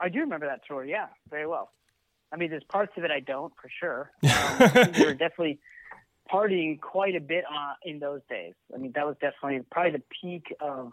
I 0.00 0.08
do 0.08 0.20
remember 0.20 0.46
that 0.46 0.60
tour, 0.66 0.84
yeah, 0.84 1.06
very 1.28 1.46
well. 1.46 1.70
I 2.32 2.37
mean, 2.37 2.50
there's 2.50 2.64
parts 2.64 2.93
of 2.96 3.05
it 3.05 3.10
I 3.10 3.20
don't, 3.20 3.52
for 3.60 3.70
sure. 3.81 4.10
Um, 4.22 4.93
we 4.99 5.05
were 5.06 5.14
definitely 5.14 5.60
partying 6.33 6.81
quite 6.81 7.15
a 7.17 7.21
bit 7.21 7.45
uh, 7.45 7.75
in 7.85 7.99
those 7.99 8.21
days. 8.29 8.55
I 8.75 8.79
mean, 8.79 8.93
that 8.95 9.07
was 9.07 9.17
definitely 9.21 9.65
probably 9.71 9.93
the 9.93 10.03
peak 10.21 10.55
of 10.61 10.93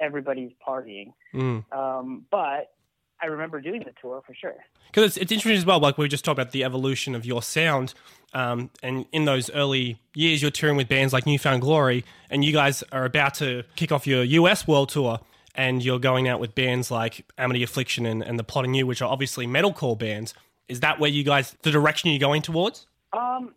everybody's 0.00 0.52
partying. 0.66 1.12
Mm. 1.34 1.70
Um, 1.72 2.26
but 2.30 2.72
I 3.20 3.26
remember 3.26 3.60
doing 3.60 3.80
the 3.80 3.92
tour 4.00 4.22
for 4.26 4.34
sure. 4.34 4.56
Because 4.86 5.04
it's, 5.04 5.16
it's 5.16 5.32
interesting 5.32 5.58
as 5.58 5.66
well. 5.66 5.80
Like 5.80 5.98
we 5.98 6.08
just 6.08 6.24
talked 6.24 6.38
about 6.38 6.52
the 6.52 6.64
evolution 6.64 7.14
of 7.14 7.24
your 7.24 7.42
sound, 7.42 7.94
um, 8.34 8.70
and 8.82 9.06
in 9.12 9.24
those 9.24 9.50
early 9.50 9.98
years, 10.14 10.42
you're 10.42 10.50
touring 10.50 10.76
with 10.76 10.88
bands 10.88 11.12
like 11.12 11.26
New 11.26 11.38
Found 11.38 11.62
Glory, 11.62 12.04
and 12.30 12.44
you 12.44 12.52
guys 12.52 12.82
are 12.92 13.04
about 13.04 13.34
to 13.34 13.62
kick 13.76 13.90
off 13.92 14.06
your 14.06 14.22
US 14.22 14.68
world 14.68 14.90
tour, 14.90 15.20
and 15.54 15.82
you're 15.82 15.98
going 15.98 16.28
out 16.28 16.40
with 16.40 16.54
bands 16.54 16.90
like 16.90 17.24
Amity 17.38 17.62
Affliction 17.62 18.04
and, 18.06 18.22
and 18.22 18.38
the 18.38 18.44
Plot 18.44 18.64
in 18.64 18.74
You, 18.74 18.86
which 18.86 19.00
are 19.00 19.10
obviously 19.10 19.46
metalcore 19.46 19.98
bands. 19.98 20.34
Is 20.68 20.80
that 20.80 21.00
where 21.00 21.10
you 21.10 21.24
guys 21.24 21.56
the 21.62 21.70
direction 21.70 22.10
you're 22.10 22.20
going 22.20 22.42
towards? 22.42 22.86
Um, 23.12 23.54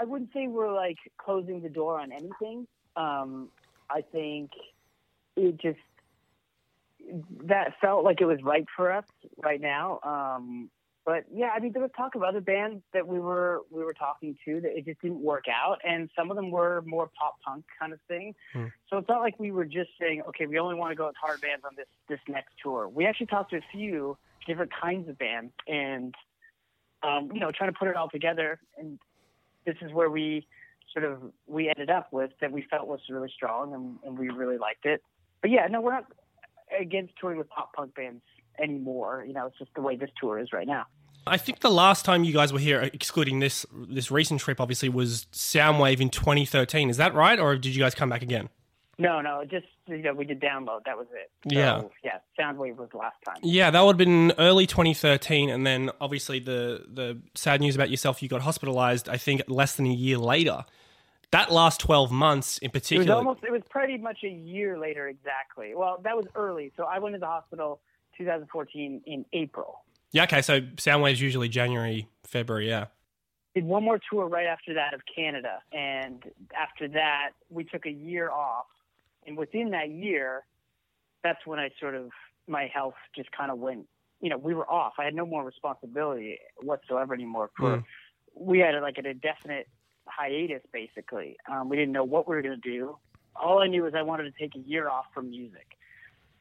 I 0.00 0.04
wouldn't 0.04 0.32
say 0.32 0.46
we're 0.46 0.74
like 0.74 0.98
closing 1.18 1.60
the 1.60 1.68
door 1.68 2.00
on 2.00 2.10
anything. 2.10 2.66
Um, 2.96 3.48
I 3.90 4.00
think 4.00 4.50
it 5.36 5.60
just 5.60 5.78
that 7.44 7.74
felt 7.80 8.04
like 8.04 8.20
it 8.20 8.26
was 8.26 8.38
right 8.42 8.66
for 8.76 8.92
us 8.92 9.04
right 9.42 9.60
now. 9.60 10.00
Um, 10.02 10.70
but 11.04 11.24
yeah, 11.32 11.50
I 11.54 11.60
mean, 11.60 11.72
there 11.72 11.82
was 11.82 11.90
talk 11.96 12.14
of 12.14 12.22
other 12.22 12.40
bands 12.40 12.82
that 12.92 13.06
we 13.06 13.18
were 13.18 13.62
we 13.70 13.82
were 13.84 13.94
talking 13.94 14.36
to 14.44 14.60
that 14.60 14.76
it 14.76 14.86
just 14.86 15.00
didn't 15.02 15.20
work 15.20 15.44
out, 15.50 15.78
and 15.86 16.08
some 16.16 16.30
of 16.30 16.36
them 16.36 16.50
were 16.50 16.82
more 16.86 17.10
pop 17.18 17.36
punk 17.44 17.64
kind 17.78 17.92
of 17.92 17.98
thing. 18.08 18.34
Hmm. 18.52 18.66
So 18.88 18.98
it's 18.98 19.08
not 19.08 19.20
like 19.20 19.38
we 19.38 19.50
were 19.50 19.64
just 19.64 19.90
saying, 20.00 20.22
okay, 20.28 20.46
we 20.46 20.58
only 20.58 20.76
want 20.76 20.92
to 20.92 20.96
go 20.96 21.06
with 21.06 21.16
hard 21.20 21.40
bands 21.40 21.64
on 21.64 21.72
this 21.76 21.88
this 22.08 22.20
next 22.28 22.54
tour. 22.62 22.88
We 22.88 23.06
actually 23.06 23.26
talked 23.26 23.50
to 23.50 23.58
a 23.58 23.64
few 23.72 24.16
different 24.46 24.72
kinds 24.78 25.08
of 25.08 25.18
bands, 25.18 25.52
and 25.66 26.14
um, 27.02 27.30
you 27.32 27.40
know, 27.40 27.50
trying 27.50 27.72
to 27.72 27.78
put 27.78 27.88
it 27.88 27.96
all 27.96 28.08
together 28.08 28.60
and 28.78 28.98
this 29.66 29.76
is 29.82 29.92
where 29.92 30.10
we 30.10 30.46
sort 30.92 31.04
of 31.04 31.20
we 31.46 31.68
ended 31.68 31.90
up 31.90 32.12
with 32.12 32.30
that 32.40 32.52
we 32.52 32.62
felt 32.70 32.86
was 32.86 33.00
really 33.08 33.30
strong 33.34 33.74
and, 33.74 33.98
and 34.04 34.18
we 34.18 34.28
really 34.28 34.58
liked 34.58 34.86
it. 34.86 35.02
But 35.42 35.50
yeah, 35.50 35.66
no, 35.68 35.80
we're 35.80 35.92
not 35.92 36.06
against 36.78 37.14
touring 37.20 37.38
with 37.38 37.48
pop 37.48 37.72
punk 37.72 37.94
bands 37.94 38.22
anymore. 38.58 39.24
You 39.26 39.32
know, 39.32 39.46
it's 39.46 39.58
just 39.58 39.70
the 39.74 39.82
way 39.82 39.96
this 39.96 40.10
tour 40.20 40.38
is 40.38 40.52
right 40.52 40.66
now. 40.66 40.86
I 41.26 41.36
think 41.36 41.60
the 41.60 41.70
last 41.70 42.04
time 42.04 42.24
you 42.24 42.32
guys 42.32 42.52
were 42.52 42.58
here, 42.58 42.90
excluding 42.92 43.40
this 43.40 43.66
this 43.72 44.10
recent 44.10 44.40
trip, 44.40 44.60
obviously 44.60 44.88
was 44.88 45.26
Soundwave 45.32 46.00
in 46.00 46.10
2013. 46.10 46.90
Is 46.90 46.96
that 46.96 47.14
right, 47.14 47.38
or 47.38 47.56
did 47.56 47.74
you 47.74 47.82
guys 47.82 47.94
come 47.94 48.08
back 48.08 48.22
again? 48.22 48.48
No, 49.00 49.20
no, 49.20 49.44
just 49.44 49.66
you 49.86 49.98
know, 49.98 50.12
we 50.12 50.24
did 50.24 50.40
download. 50.40 50.84
That 50.84 50.96
was 50.96 51.06
it. 51.12 51.30
So, 51.50 51.58
yeah, 51.58 51.82
yeah. 52.04 52.18
Soundwave 52.38 52.76
was 52.76 52.88
last 52.94 53.16
time. 53.24 53.38
Yeah, 53.42 53.70
that 53.70 53.80
would 53.80 53.92
have 53.92 53.98
been 53.98 54.32
early 54.38 54.66
2013, 54.66 55.50
and 55.50 55.66
then 55.66 55.90
obviously 56.00 56.38
the 56.38 56.84
the 56.92 57.18
sad 57.34 57.60
news 57.60 57.74
about 57.74 57.90
yourself, 57.90 58.22
you 58.22 58.28
got 58.28 58.42
hospitalized. 58.42 59.08
I 59.08 59.16
think 59.16 59.42
less 59.48 59.76
than 59.76 59.86
a 59.86 59.92
year 59.92 60.18
later. 60.18 60.64
That 61.32 61.52
last 61.52 61.78
12 61.80 62.10
months 62.10 62.58
in 62.58 62.72
particular. 62.72 63.04
It 63.04 63.08
was 63.08 63.16
almost. 63.16 63.44
It 63.44 63.52
was 63.52 63.62
pretty 63.70 63.98
much 63.98 64.18
a 64.24 64.28
year 64.28 64.78
later, 64.78 65.06
exactly. 65.08 65.74
Well, 65.74 66.00
that 66.02 66.16
was 66.16 66.26
early. 66.34 66.72
So 66.76 66.84
I 66.84 66.98
went 66.98 67.14
to 67.14 67.20
the 67.20 67.26
hospital 67.26 67.80
2014 68.18 69.02
in 69.06 69.24
April. 69.32 69.84
Yeah. 70.12 70.24
Okay. 70.24 70.42
So 70.42 70.60
Soundwave's 70.60 71.20
usually 71.20 71.48
January, 71.48 72.08
February. 72.24 72.68
Yeah 72.68 72.86
did 73.54 73.64
one 73.64 73.82
more 73.82 73.98
tour 74.10 74.26
right 74.26 74.46
after 74.46 74.74
that 74.74 74.94
of 74.94 75.00
Canada, 75.12 75.58
and 75.72 76.22
after 76.56 76.88
that 76.88 77.30
we 77.48 77.64
took 77.64 77.86
a 77.86 77.90
year 77.90 78.30
off 78.30 78.66
and 79.26 79.36
within 79.36 79.70
that 79.70 79.90
year, 79.90 80.44
that's 81.22 81.46
when 81.46 81.58
I 81.58 81.70
sort 81.80 81.94
of 81.94 82.10
my 82.46 82.70
health 82.72 82.94
just 83.14 83.30
kind 83.32 83.50
of 83.50 83.58
went. 83.58 83.86
You 84.20 84.30
know, 84.30 84.36
we 84.36 84.54
were 84.54 84.68
off. 84.70 84.94
I 84.98 85.04
had 85.04 85.14
no 85.14 85.24
more 85.24 85.44
responsibility 85.44 86.38
whatsoever 86.60 87.14
anymore. 87.14 87.50
For 87.56 87.78
mm. 87.78 87.84
we 88.34 88.58
had 88.58 88.74
like 88.82 88.98
an 88.98 89.06
indefinite 89.06 89.68
hiatus, 90.06 90.62
basically. 90.72 91.36
Um, 91.50 91.68
we 91.68 91.76
didn't 91.76 91.92
know 91.92 92.04
what 92.04 92.28
we 92.28 92.34
were 92.34 92.42
going 92.42 92.60
to 92.60 92.70
do. 92.70 92.96
All 93.34 93.62
I 93.62 93.68
knew 93.68 93.84
was 93.84 93.94
I 93.94 94.02
wanted 94.02 94.24
to 94.24 94.38
take 94.38 94.54
a 94.56 94.58
year 94.58 94.88
off 94.88 95.06
from 95.14 95.30
music, 95.30 95.78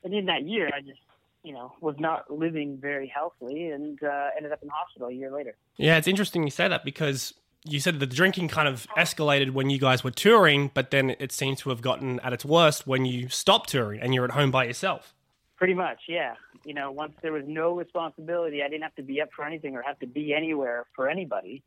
and 0.03 0.13
in 0.13 0.25
that 0.25 0.43
year, 0.43 0.69
I 0.73 0.81
just 0.81 0.99
you 1.43 1.53
know, 1.53 1.71
was 1.79 1.95
not 1.99 2.29
living 2.29 2.77
very 2.81 3.07
healthily 3.07 3.69
and 3.69 4.01
uh, 4.03 4.27
ended 4.35 4.51
up 4.51 4.61
in 4.61 4.69
hospital 4.69 5.07
a 5.07 5.13
year 5.13 5.31
later. 5.31 5.55
Yeah, 5.77 5.97
it's 5.97 6.07
interesting 6.07 6.43
you 6.43 6.49
say 6.49 6.67
that 6.67 6.83
because 6.83 7.33
you 7.65 7.79
said 7.79 7.95
that 7.95 8.09
the 8.09 8.15
drinking 8.15 8.47
kind 8.47 8.67
of 8.67 8.87
escalated 8.97 9.51
when 9.51 9.69
you 9.69 9.79
guys 9.79 10.03
were 10.03 10.11
touring, 10.11 10.71
but 10.73 10.91
then 10.91 11.15
it 11.19 11.31
seems 11.31 11.61
to 11.61 11.69
have 11.69 11.81
gotten 11.81 12.19
at 12.21 12.31
its 12.31 12.45
worst 12.45 12.87
when 12.87 13.05
you 13.05 13.27
stopped 13.29 13.69
touring 13.69 13.99
and 14.01 14.13
you're 14.13 14.25
at 14.25 14.31
home 14.31 14.51
by 14.51 14.65
yourself. 14.65 15.13
Pretty 15.57 15.73
much, 15.73 15.99
yeah. 16.07 16.35
You 16.63 16.73
know, 16.73 16.91
once 16.91 17.13
there 17.21 17.33
was 17.33 17.43
no 17.45 17.75
responsibility, 17.75 18.63
I 18.63 18.69
didn't 18.69 18.83
have 18.83 18.95
to 18.95 19.03
be 19.03 19.21
up 19.21 19.29
for 19.35 19.43
anything 19.43 19.75
or 19.75 19.81
have 19.81 19.99
to 19.99 20.07
be 20.07 20.33
anywhere 20.33 20.85
for 20.95 21.09
anybody. 21.09 21.61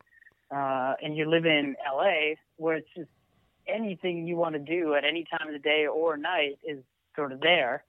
Uh, 0.49 0.95
and 1.01 1.15
you 1.15 1.29
live 1.29 1.45
in 1.45 1.75
LA 1.91 2.35
where 2.57 2.75
it's 2.75 2.89
just 2.95 3.09
anything 3.67 4.27
you 4.27 4.35
want 4.35 4.53
to 4.53 4.59
do 4.59 4.95
at 4.95 5.03
any 5.05 5.25
time 5.25 5.47
of 5.47 5.53
the 5.53 5.59
day 5.59 5.85
or 5.85 6.17
night 6.17 6.57
is 6.67 6.79
sort 7.15 7.31
of 7.31 7.39
there. 7.39 7.83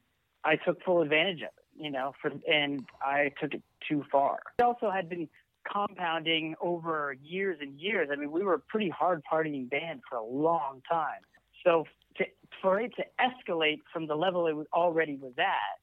I 0.45 0.57
took 0.57 0.83
full 0.83 1.01
advantage 1.01 1.41
of 1.41 1.49
it, 1.49 1.83
you 1.83 1.91
know, 1.91 2.13
for, 2.21 2.31
and 2.51 2.85
I 3.03 3.33
took 3.41 3.55
it 3.55 3.63
too 3.89 4.05
far. 4.13 4.39
I 4.61 4.65
also 4.65 4.91
had 4.91 5.09
been 5.09 5.29
compounding 5.71 6.55
over 6.61 7.17
years 7.23 7.59
and 7.61 7.79
years. 7.79 8.09
I 8.13 8.17
mean, 8.17 8.31
we 8.31 8.43
were 8.43 8.55
a 8.55 8.59
pretty 8.59 8.91
hard 8.91 9.23
partying 9.31 9.69
band 9.69 10.01
for 10.09 10.17
a 10.17 10.25
long 10.25 10.83
time. 10.91 11.21
So 11.65 11.85
to, 12.17 12.25
for 12.61 12.81
it 12.81 12.93
to 12.97 13.05
escalate 13.21 13.81
from 13.93 14.07
the 14.07 14.15
level 14.15 14.47
it 14.47 14.53
was 14.53 14.67
already 14.73 15.17
was 15.17 15.33
at, 15.39 15.81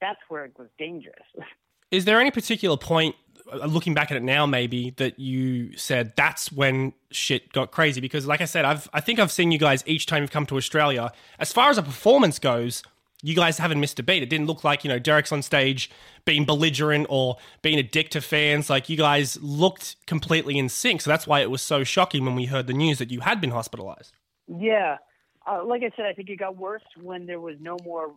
that's 0.00 0.20
where 0.28 0.44
it 0.44 0.52
was 0.58 0.68
dangerous. 0.78 1.16
Is 1.90 2.06
there 2.06 2.18
any 2.18 2.30
particular 2.30 2.78
point, 2.78 3.14
uh, 3.52 3.66
looking 3.66 3.92
back 3.92 4.10
at 4.10 4.16
it 4.16 4.22
now, 4.22 4.46
maybe 4.46 4.90
that 4.96 5.18
you 5.18 5.76
said 5.76 6.14
that's 6.16 6.50
when 6.50 6.94
shit 7.10 7.52
got 7.52 7.70
crazy? 7.70 8.00
Because, 8.00 8.26
like 8.26 8.40
I 8.40 8.46
said, 8.46 8.64
I've 8.64 8.88
I 8.94 9.00
think 9.00 9.18
I've 9.18 9.30
seen 9.30 9.52
you 9.52 9.58
guys 9.58 9.84
each 9.86 10.06
time 10.06 10.22
you've 10.22 10.30
come 10.30 10.46
to 10.46 10.56
Australia. 10.56 11.12
As 11.38 11.52
far 11.52 11.68
as 11.68 11.76
a 11.76 11.82
performance 11.82 12.38
goes, 12.38 12.82
you 13.22 13.36
guys 13.36 13.58
haven't 13.58 13.78
missed 13.80 13.98
a 13.98 14.02
beat. 14.02 14.22
It 14.22 14.28
didn't 14.28 14.46
look 14.46 14.64
like, 14.64 14.84
you 14.84 14.88
know, 14.88 14.98
Deryck's 14.98 15.30
on 15.30 15.42
stage 15.42 15.90
being 16.24 16.44
belligerent 16.44 17.06
or 17.08 17.36
being 17.62 17.78
a 17.78 17.82
dick 17.82 18.10
to 18.10 18.20
fans. 18.20 18.68
Like, 18.68 18.88
you 18.88 18.96
guys 18.96 19.40
looked 19.40 19.96
completely 20.06 20.58
in 20.58 20.68
sync. 20.68 21.00
So 21.00 21.10
that's 21.10 21.26
why 21.26 21.40
it 21.40 21.50
was 21.50 21.62
so 21.62 21.84
shocking 21.84 22.24
when 22.24 22.34
we 22.34 22.46
heard 22.46 22.66
the 22.66 22.72
news 22.72 22.98
that 22.98 23.10
you 23.10 23.20
had 23.20 23.40
been 23.40 23.50
hospitalized. 23.50 24.12
Yeah. 24.48 24.98
Uh, 25.46 25.64
like 25.64 25.82
I 25.82 25.90
said, 25.96 26.06
I 26.06 26.12
think 26.12 26.28
it 26.30 26.38
got 26.38 26.56
worse 26.56 26.82
when 27.00 27.26
there 27.26 27.40
was 27.40 27.56
no 27.60 27.76
more 27.84 28.14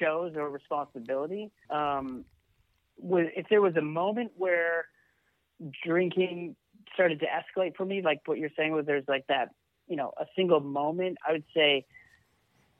shows 0.00 0.34
or 0.36 0.50
responsibility. 0.50 1.50
Um, 1.70 2.24
if 3.00 3.46
there 3.48 3.60
was 3.60 3.76
a 3.76 3.82
moment 3.82 4.32
where 4.36 4.86
drinking 5.84 6.56
started 6.94 7.20
to 7.20 7.26
escalate 7.26 7.76
for 7.76 7.84
me, 7.84 8.02
like 8.02 8.20
what 8.26 8.38
you're 8.38 8.50
saying 8.56 8.72
was 8.72 8.86
there's 8.86 9.04
like 9.06 9.26
that, 9.28 9.50
you 9.86 9.96
know, 9.96 10.12
a 10.18 10.26
single 10.34 10.60
moment, 10.60 11.18
I 11.26 11.32
would 11.32 11.44
say 11.54 11.86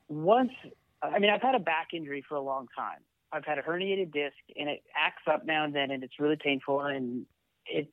once 0.08 0.52
I 1.02 1.18
mean, 1.18 1.30
I've 1.30 1.42
had 1.42 1.54
a 1.54 1.60
back 1.60 1.88
injury 1.92 2.24
for 2.28 2.34
a 2.34 2.40
long 2.40 2.66
time. 2.76 2.98
I've 3.32 3.44
had 3.44 3.58
a 3.58 3.62
herniated 3.62 4.12
disc, 4.12 4.36
and 4.58 4.68
it 4.68 4.82
acts 4.96 5.22
up 5.26 5.44
now 5.44 5.64
and 5.64 5.74
then, 5.74 5.90
and 5.90 6.02
it's 6.02 6.18
really 6.18 6.36
painful. 6.36 6.80
And 6.80 7.26
it 7.66 7.88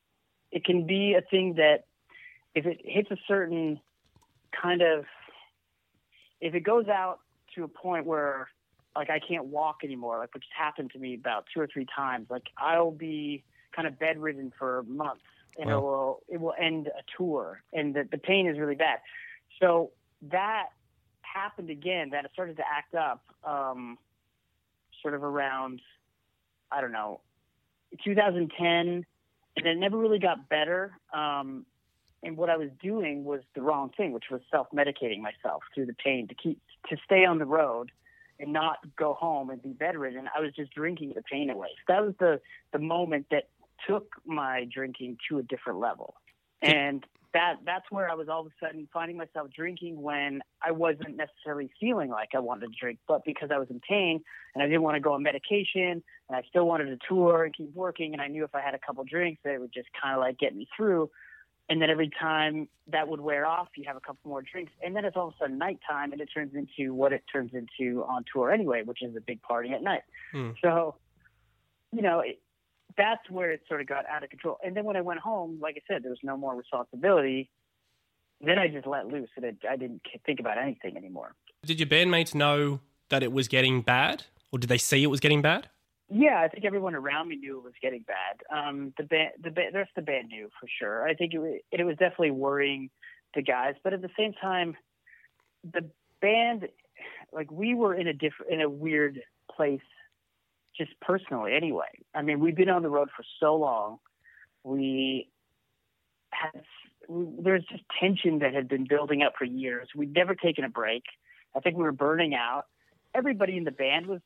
it 0.51 0.63
can 0.63 0.87
be 0.87 1.13
a 1.13 1.21
thing 1.21 1.55
that 1.55 1.85
if 2.53 2.65
it 2.65 2.79
hits 2.83 3.11
a 3.11 3.17
certain 3.27 3.79
kind 4.59 4.81
of 4.81 5.05
if 6.39 6.55
it 6.55 6.61
goes 6.61 6.87
out 6.87 7.19
to 7.55 7.63
a 7.63 7.67
point 7.67 8.05
where 8.05 8.47
like 8.95 9.09
I 9.09 9.19
can't 9.19 9.45
walk 9.45 9.77
anymore, 9.83 10.19
like 10.19 10.33
which 10.33 10.45
happened 10.57 10.91
to 10.91 10.99
me 10.99 11.15
about 11.15 11.45
two 11.53 11.59
or 11.59 11.67
three 11.67 11.85
times, 11.93 12.27
like 12.29 12.43
I'll 12.57 12.91
be 12.91 13.43
kind 13.75 13.87
of 13.87 13.99
bedridden 13.99 14.53
for 14.57 14.83
months, 14.87 15.23
and 15.57 15.69
wow. 15.69 15.77
it 15.77 15.81
will 15.81 16.23
it 16.29 16.39
will 16.39 16.53
end 16.59 16.87
a 16.87 17.03
tour, 17.17 17.61
and 17.73 17.93
the 17.93 18.07
the 18.09 18.17
pain 18.17 18.47
is 18.47 18.57
really 18.57 18.75
bad. 18.75 18.99
So 19.61 19.91
that 20.21 20.67
happened 21.31 21.69
again 21.69 22.09
that 22.11 22.25
it 22.25 22.31
started 22.33 22.57
to 22.57 22.63
act 22.63 22.95
up 22.95 23.23
um, 23.43 23.97
sort 25.01 25.13
of 25.13 25.23
around, 25.23 25.81
I 26.71 26.81
don't 26.81 26.91
know, 26.91 27.21
2010, 28.03 29.05
and 29.57 29.65
it 29.65 29.77
never 29.77 29.97
really 29.97 30.19
got 30.19 30.49
better. 30.49 30.93
Um, 31.13 31.65
and 32.23 32.37
what 32.37 32.49
I 32.49 32.57
was 32.57 32.69
doing 32.81 33.23
was 33.23 33.41
the 33.53 33.61
wrong 33.61 33.91
thing, 33.95 34.11
which 34.11 34.25
was 34.31 34.41
self-medicating 34.51 35.19
myself 35.19 35.63
through 35.73 35.85
the 35.85 35.93
pain 35.93 36.27
to 36.27 36.33
keep 36.33 36.59
to 36.89 36.97
stay 37.05 37.25
on 37.25 37.39
the 37.39 37.45
road 37.45 37.91
and 38.39 38.51
not 38.51 38.77
go 38.95 39.13
home 39.13 39.49
and 39.49 39.61
be 39.61 39.69
bedridden. 39.69 40.27
I 40.35 40.41
was 40.41 40.53
just 40.53 40.73
drinking 40.73 41.13
the 41.15 41.21
pain 41.21 41.49
away. 41.49 41.69
So 41.87 41.93
that 41.93 42.05
was 42.05 42.15
the 42.19 42.41
the 42.73 42.79
moment 42.79 43.27
that 43.31 43.49
took 43.87 44.15
my 44.25 44.67
drinking 44.71 45.17
to 45.29 45.37
a 45.37 45.43
different 45.43 45.79
level. 45.79 46.15
And 46.65 47.05
that 47.35 47.57
that's 47.65 47.85
where 47.91 48.09
I 48.09 48.13
was 48.13 48.29
all 48.29 48.39
of 48.39 48.47
a 48.47 48.65
sudden 48.65 48.87
finding 48.93 49.17
myself 49.17 49.49
drinking 49.53 50.01
when 50.01 50.41
I 50.61 50.71
wasn't 50.71 51.17
necessarily 51.17 51.69
feeling 51.79 52.09
like 52.09 52.29
I 52.33 52.39
wanted 52.39 52.71
to 52.71 52.73
drink, 52.79 52.99
but 53.09 53.25
because 53.25 53.49
I 53.53 53.57
was 53.57 53.69
in 53.69 53.81
pain 53.81 54.23
and 54.53 54.63
I 54.63 54.67
didn't 54.67 54.83
want 54.83 54.95
to 54.95 55.01
go 55.01 55.13
on 55.13 55.21
medication 55.21 56.01
and 56.29 56.35
I 56.35 56.43
still 56.49 56.65
wanted 56.65 56.85
to 56.85 56.97
tour 57.07 57.43
and 57.43 57.53
keep 57.53 57.75
working 57.75 58.13
and 58.13 58.21
I 58.21 58.27
knew 58.27 58.45
if 58.45 58.55
I 58.55 58.61
had 58.61 58.73
a 58.73 58.79
couple 58.79 59.03
drinks 59.03 59.41
it 59.43 59.59
would 59.59 59.73
just 59.73 59.89
kind 60.01 60.15
of 60.15 60.21
like 60.21 60.39
get 60.39 60.55
me 60.55 60.65
through. 60.75 61.11
And 61.67 61.81
then 61.81 61.89
every 61.89 62.09
time 62.09 62.69
that 62.87 63.07
would 63.09 63.19
wear 63.19 63.45
off, 63.45 63.67
you 63.75 63.83
have 63.87 63.97
a 63.97 63.99
couple 63.99 64.29
more 64.29 64.43
drinks, 64.43 64.71
and 64.83 64.95
then 64.95 65.03
it's 65.03 65.17
all 65.17 65.29
of 65.29 65.33
a 65.33 65.37
sudden 65.39 65.57
nighttime, 65.57 66.11
and 66.11 66.21
it 66.21 66.29
turns 66.31 66.53
into 66.53 66.93
what 66.93 67.11
it 67.11 67.23
turns 67.33 67.51
into 67.53 68.03
on 68.03 68.23
tour 68.31 68.51
anyway, 68.51 68.83
which 68.83 69.01
is 69.01 69.15
a 69.15 69.19
big 69.19 69.41
party 69.41 69.71
at 69.71 69.81
night. 69.81 70.03
Hmm. 70.31 70.51
So, 70.61 70.95
you 71.91 72.03
know, 72.03 72.19
it, 72.19 72.39
that's 72.97 73.29
where 73.29 73.51
it 73.51 73.61
sort 73.67 73.81
of 73.81 73.87
got 73.87 74.05
out 74.07 74.23
of 74.23 74.29
control. 74.29 74.57
And 74.63 74.75
then 74.75 74.85
when 74.85 74.95
I 74.95 75.01
went 75.01 75.19
home, 75.19 75.59
like 75.61 75.75
I 75.77 75.93
said, 75.93 76.03
there 76.03 76.11
was 76.11 76.19
no 76.23 76.37
more 76.37 76.55
responsibility. 76.55 77.49
Then 78.41 78.59
I 78.59 78.67
just 78.67 78.85
let 78.85 79.07
loose, 79.07 79.29
and 79.37 79.45
I 79.69 79.75
didn't 79.75 80.01
think 80.25 80.39
about 80.39 80.57
anything 80.57 80.97
anymore. 80.97 81.33
Did 81.63 81.79
your 81.79 81.87
bandmates 81.87 82.35
know 82.35 82.81
that 83.09 83.23
it 83.23 83.31
was 83.31 83.47
getting 83.47 83.81
bad, 83.81 84.23
or 84.51 84.59
did 84.59 84.67
they 84.69 84.77
see 84.77 85.03
it 85.03 85.07
was 85.07 85.19
getting 85.19 85.41
bad? 85.41 85.69
Yeah, 86.09 86.41
I 86.41 86.47
think 86.49 86.65
everyone 86.65 86.93
around 86.93 87.29
me 87.29 87.37
knew 87.37 87.57
it 87.57 87.63
was 87.63 87.73
getting 87.81 88.05
bad. 88.05 88.43
Um, 88.55 88.93
the 88.97 89.03
band, 89.03 89.31
the 89.41 89.49
band, 89.49 89.73
the 89.73 89.79
rest 89.79 89.91
of 89.97 90.05
the 90.05 90.11
band 90.11 90.27
knew 90.27 90.49
for 90.59 90.67
sure. 90.79 91.07
I 91.07 91.15
think 91.15 91.33
it, 91.33 91.65
it 91.71 91.83
was 91.83 91.97
definitely 91.97 92.31
worrying 92.31 92.89
the 93.33 93.41
guys, 93.41 93.75
but 93.83 93.93
at 93.93 94.01
the 94.01 94.09
same 94.17 94.33
time, 94.33 94.75
the 95.73 95.89
band, 96.21 96.67
like 97.31 97.51
we 97.51 97.73
were 97.73 97.95
in 97.95 98.07
a 98.07 98.13
different, 98.13 98.51
in 98.51 98.61
a 98.61 98.69
weird 98.69 99.19
place 99.55 99.81
just 100.77 100.91
personally 101.01 101.53
anyway. 101.53 101.87
I 102.13 102.21
mean, 102.21 102.39
we've 102.39 102.55
been 102.55 102.69
on 102.69 102.83
the 102.83 102.89
road 102.89 103.09
for 103.15 103.23
so 103.39 103.55
long. 103.55 103.99
We 104.63 105.29
had 106.31 106.63
there's 107.07 107.63
just 107.65 107.83
tension 107.99 108.39
that 108.39 108.53
had 108.53 108.67
been 108.67 108.85
building 108.87 109.21
up 109.21 109.33
for 109.37 109.45
years. 109.45 109.89
We'd 109.95 110.13
never 110.13 110.35
taken 110.35 110.63
a 110.63 110.69
break. 110.69 111.03
I 111.55 111.59
think 111.59 111.77
we 111.77 111.83
were 111.83 111.91
burning 111.91 112.33
out. 112.33 112.63
Everybody 113.13 113.57
in 113.57 113.63
the 113.63 113.71
band 113.71 114.07
was 114.07 114.21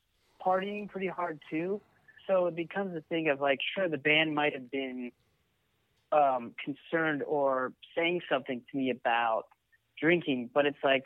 partying 0.46 0.90
pretty 0.90 1.08
hard 1.08 1.40
too. 1.50 1.82
So 2.28 2.46
it 2.48 2.56
becomes 2.56 2.96
a 2.96 3.02
thing 3.02 3.30
of 3.30 3.42
like, 3.42 3.60
sure, 3.76 3.90
the 3.90 3.98
band 3.98 4.34
might 4.34 4.54
have 4.54 4.72
been 4.72 5.12
um, 6.12 6.54
concerned 6.64 7.24
or 7.24 7.74
saying 7.96 8.22
something 8.30 8.62
to 8.72 8.78
me 8.78 8.92
about 8.92 9.44
drinking, 10.00 10.50
but 10.54 10.66
it's 10.66 10.78
like 10.84 11.04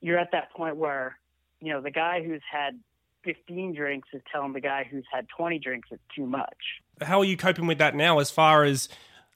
you're 0.00 0.18
at 0.18 0.32
that 0.32 0.52
point 0.52 0.76
where, 0.76 1.18
you 1.60 1.72
know, 1.72 1.80
the 1.80 1.90
guy 1.90 2.22
who's 2.22 2.42
had 2.50 2.78
15 3.24 3.74
drinks 3.74 4.08
is 4.12 4.22
telling 4.32 4.52
the 4.52 4.60
guy 4.60 4.86
who's 4.90 5.04
had 5.12 5.26
20 5.36 5.58
drinks 5.58 5.88
it's 5.90 6.02
too 6.14 6.26
much. 6.26 6.56
How 7.00 7.18
are 7.18 7.24
you 7.24 7.36
coping 7.36 7.66
with 7.66 7.78
that 7.78 7.94
now 7.94 8.18
as 8.18 8.30
far 8.30 8.64
as 8.64 8.88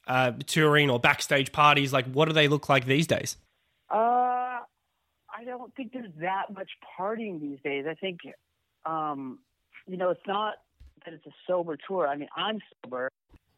uh, 0.07 0.33
touring 0.47 0.91
or 0.91 0.99
backstage 0.99 1.53
parties? 1.53 1.93
Like, 1.93 2.07
what 2.07 2.26
do 2.26 2.33
they 2.33 2.49
look 2.49 2.69
like 2.69 2.87
these 2.87 3.07
days? 3.07 3.37
Uh, 3.91 3.95
I 5.37 5.45
don't 5.45 5.75
think 5.75 5.93
there's 5.93 6.12
that 6.21 6.53
much 6.53 6.71
partying 6.99 7.41
these 7.41 7.59
days. 7.62 7.87
I 7.88 7.95
think, 7.95 8.21
um, 8.87 9.38
you 9.87 9.97
know, 9.97 10.11
it's 10.11 10.26
not 10.26 10.55
that 11.05 11.14
it's 11.14 11.26
a 11.26 11.35
sober 11.47 11.76
tour. 11.88 12.09
I 12.09 12.17
mean, 12.17 12.29
I'm 12.37 12.61
sober. 12.85 13.11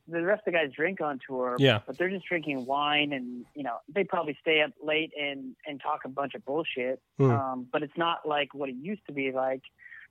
The 0.08 0.22
rest 0.22 0.42
of 0.46 0.52
the 0.52 0.58
guys 0.58 0.70
drink 0.72 1.00
on 1.00 1.18
tour, 1.26 1.56
yeah. 1.58 1.80
but 1.84 1.98
they're 1.98 2.10
just 2.10 2.26
drinking 2.26 2.64
wine, 2.64 3.12
and 3.12 3.44
you 3.56 3.64
know 3.64 3.78
they 3.92 4.04
probably 4.04 4.38
stay 4.40 4.62
up 4.62 4.70
late 4.80 5.10
and 5.20 5.56
and 5.66 5.80
talk 5.80 6.02
a 6.04 6.08
bunch 6.08 6.34
of 6.34 6.44
bullshit. 6.44 7.02
Mm. 7.18 7.36
Um, 7.36 7.66
but 7.72 7.82
it's 7.82 7.96
not 7.96 8.20
like 8.26 8.54
what 8.54 8.68
it 8.68 8.76
used 8.80 9.04
to 9.08 9.12
be 9.12 9.32
like 9.32 9.62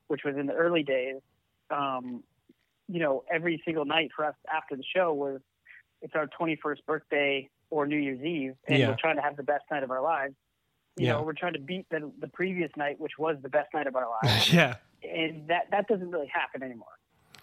which 0.08 0.22
was 0.24 0.36
in 0.38 0.46
the 0.46 0.54
early 0.54 0.84
days, 0.84 1.22
um, 1.70 2.24
you 2.88 3.00
know, 3.00 3.24
every 3.32 3.62
single 3.66 3.86
night 3.86 4.12
for 4.16 4.26
us 4.26 4.36
after 4.54 4.76
the 4.76 4.84
show 4.96 5.14
was 5.14 5.42
it's 6.02 6.14
our 6.16 6.28
21st 6.40 6.86
birthday 6.86 7.50
or 7.70 7.88
New 7.88 7.98
Year's 7.98 8.22
Eve, 8.22 8.54
and 8.68 8.80
yeah. 8.80 8.90
we're 8.90 8.98
trying 9.00 9.16
to 9.16 9.22
have 9.22 9.38
the 9.38 9.44
best 9.44 9.64
night 9.72 9.84
of 9.84 9.92
our 9.92 10.02
lives. 10.02 10.36
You 10.98 11.08
yeah. 11.08 11.14
know, 11.14 11.24
we're 11.24 11.34
trying 11.34 11.54
to 11.54 11.60
beat 11.60 11.88
the, 11.90 12.12
the 12.20 12.28
previous 12.28 12.72
night, 12.78 13.00
which 13.00 13.14
was 13.18 13.38
the 13.42 13.50
best 13.50 13.74
night 13.74 13.88
of 13.88 13.96
our 13.96 14.08
lives. 14.24 14.54
yeah. 14.54 14.76
And 15.04 15.48
that, 15.48 15.70
that 15.72 15.88
doesn't 15.88 16.10
really 16.10 16.32
happen 16.34 16.64
anymore. 16.64 16.88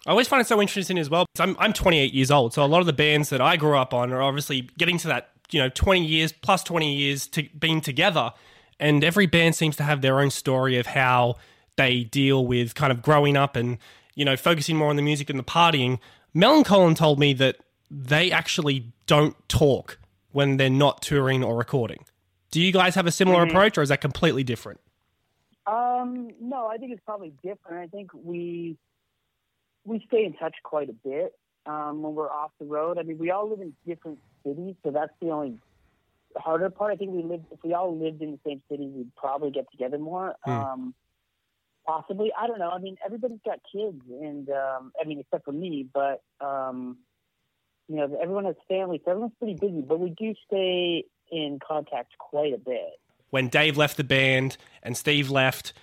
I 0.05 0.11
always 0.11 0.27
find 0.27 0.41
it 0.41 0.47
so 0.47 0.61
interesting 0.61 0.97
as 0.97 1.09
well. 1.09 1.25
I'm, 1.39 1.55
I'm 1.59 1.71
28 1.71 2.13
years 2.13 2.31
old, 2.31 2.53
so 2.53 2.63
a 2.63 2.67
lot 2.67 2.79
of 2.79 2.87
the 2.87 2.93
bands 2.93 3.29
that 3.29 3.41
I 3.41 3.55
grew 3.55 3.77
up 3.77 3.93
on 3.93 4.11
are 4.11 4.21
obviously 4.21 4.69
getting 4.77 4.97
to 4.99 5.07
that, 5.07 5.29
you 5.51 5.61
know, 5.61 5.69
20 5.69 6.03
years 6.03 6.33
plus 6.33 6.63
20 6.63 6.93
years 6.93 7.27
to 7.27 7.43
being 7.57 7.79
together. 7.79 8.33
And 8.79 9.03
every 9.03 9.27
band 9.27 9.55
seems 9.55 9.75
to 9.77 9.83
have 9.83 10.01
their 10.01 10.19
own 10.19 10.29
story 10.29 10.77
of 10.77 10.87
how 10.87 11.35
they 11.75 12.03
deal 12.03 12.45
with 12.45 12.75
kind 12.75 12.91
of 12.91 13.01
growing 13.01 13.35
up 13.37 13.55
and 13.55 13.77
you 14.15 14.25
know 14.25 14.35
focusing 14.35 14.77
more 14.77 14.89
on 14.89 14.95
the 14.95 15.01
music 15.01 15.29
and 15.29 15.39
the 15.39 15.43
partying. 15.43 15.99
Millencolin 16.35 16.95
told 16.95 17.19
me 17.19 17.33
that 17.33 17.57
they 17.89 18.31
actually 18.31 18.91
don't 19.05 19.35
talk 19.47 19.99
when 20.31 20.57
they're 20.57 20.69
not 20.69 21.01
touring 21.01 21.43
or 21.43 21.55
recording. 21.55 22.05
Do 22.51 22.61
you 22.61 22.71
guys 22.71 22.95
have 22.95 23.07
a 23.07 23.11
similar 23.11 23.41
mm-hmm. 23.41 23.55
approach, 23.55 23.77
or 23.77 23.81
is 23.81 23.89
that 23.89 24.01
completely 24.01 24.43
different? 24.43 24.79
Um, 25.65 26.31
no, 26.41 26.67
I 26.67 26.77
think 26.77 26.91
it's 26.91 27.01
probably 27.05 27.33
different. 27.43 27.79
I 27.79 27.87
think 27.87 28.11
we 28.13 28.77
we 29.85 30.03
stay 30.07 30.25
in 30.25 30.33
touch 30.33 30.55
quite 30.63 30.89
a 30.89 30.93
bit 30.93 31.33
um, 31.65 32.01
when 32.01 32.15
we're 32.15 32.31
off 32.31 32.51
the 32.59 32.65
road. 32.65 32.97
I 32.97 33.03
mean, 33.03 33.17
we 33.17 33.31
all 33.31 33.49
live 33.49 33.61
in 33.61 33.73
different 33.85 34.19
cities, 34.45 34.75
so 34.83 34.91
that's 34.91 35.13
the 35.21 35.29
only 35.29 35.57
harder 36.35 36.69
part. 36.69 36.91
I 36.93 36.95
think 36.95 37.11
we 37.11 37.23
lived 37.23 37.45
if 37.51 37.59
we 37.63 37.73
all 37.73 37.97
lived 37.97 38.21
in 38.21 38.31
the 38.31 38.39
same 38.45 38.61
city, 38.69 38.87
we'd 38.87 39.15
probably 39.15 39.51
get 39.51 39.69
together 39.71 39.97
more. 39.97 40.35
Hmm. 40.43 40.51
Um, 40.51 40.93
possibly, 41.85 42.31
I 42.37 42.47
don't 42.47 42.59
know. 42.59 42.69
I 42.69 42.79
mean, 42.79 42.97
everybody's 43.05 43.39
got 43.45 43.59
kids, 43.71 44.01
and 44.09 44.49
um, 44.49 44.91
I 45.01 45.05
mean, 45.05 45.19
except 45.19 45.45
for 45.45 45.51
me, 45.51 45.87
but 45.93 46.21
um, 46.41 46.97
you 47.87 47.95
know, 47.97 48.17
everyone 48.21 48.45
has 48.45 48.55
families, 48.67 49.01
so 49.05 49.11
everyone's 49.11 49.33
pretty 49.39 49.55
busy. 49.55 49.81
But 49.81 49.99
we 49.99 50.09
do 50.11 50.33
stay 50.47 51.05
in 51.31 51.59
contact 51.65 52.17
quite 52.17 52.53
a 52.53 52.57
bit. 52.57 52.99
When 53.29 53.47
Dave 53.47 53.77
left 53.77 53.97
the 53.97 54.03
band 54.03 54.57
and 54.83 54.95
Steve 54.95 55.29
left, 55.31 55.73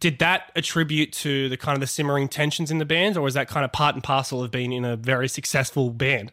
did 0.00 0.18
that 0.18 0.50
attribute 0.56 1.12
to 1.12 1.48
the 1.48 1.56
kind 1.56 1.76
of 1.76 1.80
the 1.80 1.86
simmering 1.86 2.28
tensions 2.28 2.70
in 2.70 2.78
the 2.78 2.84
band, 2.84 3.16
or 3.16 3.22
was 3.22 3.34
that 3.34 3.48
kind 3.48 3.64
of 3.64 3.72
part 3.72 3.94
and 3.94 4.02
parcel 4.02 4.42
of 4.42 4.50
being 4.50 4.72
in 4.72 4.84
a 4.84 4.96
very 4.96 5.28
successful 5.28 5.90
band? 5.90 6.32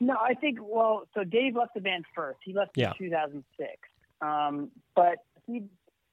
No, 0.00 0.16
I 0.20 0.34
think 0.34 0.58
well, 0.60 1.08
so 1.14 1.24
Dave 1.24 1.54
left 1.56 1.74
the 1.74 1.80
band 1.80 2.04
first. 2.14 2.38
He 2.44 2.52
left 2.52 2.72
Yeah. 2.76 2.92
in 2.98 3.06
2006, 3.10 3.70
um, 4.20 4.70
but 4.96 5.18
he 5.46 5.64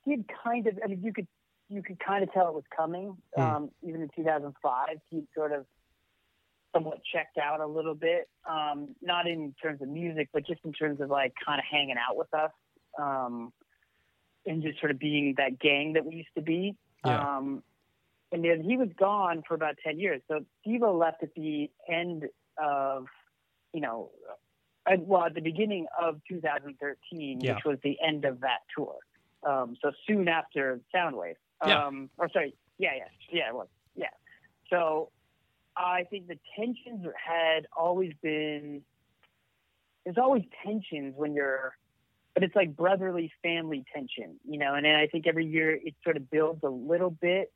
he 0.06 0.12
had 0.12 0.26
kind 0.44 0.68
of. 0.68 0.80
I 0.84 0.88
mean, 0.88 1.02
you 1.04 1.14
could 1.14 1.28
you 1.70 1.84
could 1.84 2.00
kind 2.00 2.24
of 2.24 2.32
tell 2.34 2.48
it 2.48 2.54
was 2.54 2.64
coming. 2.76 3.18
Hmm. 3.36 3.42
Um, 3.42 3.72
even 3.82 4.02
in 4.02 4.10
2005, 4.16 4.88
he 5.10 5.24
sort 5.36 5.52
of 5.52 5.66
somewhat 6.74 7.00
checked 7.14 7.38
out 7.38 7.62
a 7.62 7.68
little 7.68 7.96
bit. 7.96 8.30
Um, 8.50 8.96
not 9.02 9.28
in 9.28 9.54
terms 9.62 9.82
of 9.82 9.88
music, 9.88 10.30
but 10.34 10.46
just 10.46 10.62
in 10.66 10.74
terms 10.74 11.02
of 11.02 11.10
like 11.10 11.34
kind 11.46 11.60
of 11.60 11.66
hanging 11.70 11.96
out 11.98 12.18
with 12.18 12.34
us, 12.34 12.52
um, 12.98 13.54
and 14.46 14.64
just 14.64 14.80
sort 14.80 14.92
of 14.92 15.00
being 15.00 15.36
that 15.38 15.60
gang 15.60 15.94
that 15.94 16.06
we 16.06 16.16
used 16.16 16.30
to 16.36 16.42
be. 16.42 16.76
Yeah. 17.06 17.38
Um, 17.38 17.64
and 18.32 18.44
then 18.44 18.62
he 18.62 18.78
was 18.78 18.90
gone 18.98 19.44
for 19.48 19.56
about 19.56 19.76
10 19.84 19.98
years. 20.00 20.22
So 20.28 20.46
Stevo 20.66 20.98
left 21.00 21.24
at 21.24 21.34
the 21.34 21.72
end 21.88 22.26
of 22.62 23.08
you 23.74 23.82
know, 23.82 24.12
uh, 24.86 24.96
well, 25.00 25.26
at 25.26 25.36
the 25.36 25.42
beginning 25.42 25.88
of 26.00 26.22
2013, 26.28 27.42
Yeah. 27.42 27.56
which 27.56 27.64
was 27.66 27.80
the 27.84 27.98
end 28.02 28.26
of 28.26 28.42
that 28.42 28.60
tour. 28.76 28.98
Um, 29.43 29.77
so 29.81 29.91
soon 30.08 30.27
after 30.27 30.79
Soundwave. 30.93 31.36
Yeah. 31.65 31.86
Um, 31.86 32.10
or 32.17 32.29
sorry, 32.29 32.53
yeah, 32.77 32.91
yeah, 32.96 33.03
yeah, 33.31 33.50
it 33.50 33.55
was, 33.55 33.67
yeah. 33.96 34.08
So 34.69 35.10
I 35.75 36.03
think 36.10 36.27
the 36.27 36.38
tensions 36.55 37.05
had 37.15 37.67
always 37.75 38.13
been. 38.22 38.81
There's 40.03 40.17
always 40.17 40.43
tensions 40.65 41.13
when 41.17 41.34
you're, 41.34 41.75
but 42.34 42.43
it's 42.43 42.55
like 42.55 42.75
brotherly 42.75 43.31
family 43.43 43.86
tension, 43.93 44.39
you 44.48 44.58
know. 44.58 44.75
And 44.75 44.86
then 44.86 44.96
I 44.96 45.08
think 45.08 45.27
every 45.27 45.46
year 45.46 45.72
it 45.72 45.96
sort 46.03 46.17
of 46.17 46.29
builds 46.29 46.63
a 46.63 46.69
little 46.69 47.12
bit, 47.12 47.51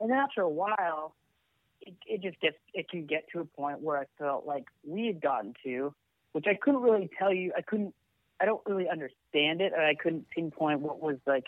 and 0.00 0.10
then 0.10 0.18
after 0.18 0.42
a 0.42 0.48
while, 0.48 1.14
it, 1.80 1.94
it 2.06 2.22
just 2.22 2.40
gets 2.40 2.56
it 2.72 2.88
can 2.88 3.06
get 3.06 3.28
to 3.32 3.40
a 3.40 3.44
point 3.44 3.80
where 3.80 3.98
I 3.98 4.04
felt 4.18 4.46
like 4.46 4.64
we 4.84 5.06
had 5.06 5.20
gotten 5.20 5.54
to, 5.64 5.94
which 6.32 6.46
I 6.48 6.54
couldn't 6.54 6.82
really 6.82 7.10
tell 7.18 7.32
you. 7.32 7.52
I 7.56 7.62
couldn't. 7.62 7.94
I 8.44 8.46
don't 8.46 8.60
really 8.66 8.88
understand 8.90 9.62
it, 9.62 9.72
and 9.72 9.82
I 9.82 9.94
couldn't 9.94 10.28
pinpoint 10.28 10.80
what 10.80 11.00
was 11.00 11.16
like 11.26 11.46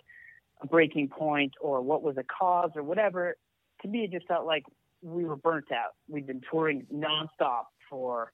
a 0.62 0.66
breaking 0.66 1.08
point 1.08 1.52
or 1.60 1.82
what 1.82 2.02
was 2.02 2.16
a 2.16 2.24
cause 2.24 2.70
or 2.74 2.82
whatever. 2.82 3.36
To 3.82 3.88
me, 3.88 4.04
it 4.04 4.12
just 4.12 4.26
felt 4.26 4.46
like 4.46 4.64
we 5.02 5.26
were 5.26 5.36
burnt 5.36 5.70
out. 5.70 5.92
We'd 6.08 6.26
been 6.26 6.40
touring 6.50 6.86
nonstop 6.90 7.64
for 7.90 8.32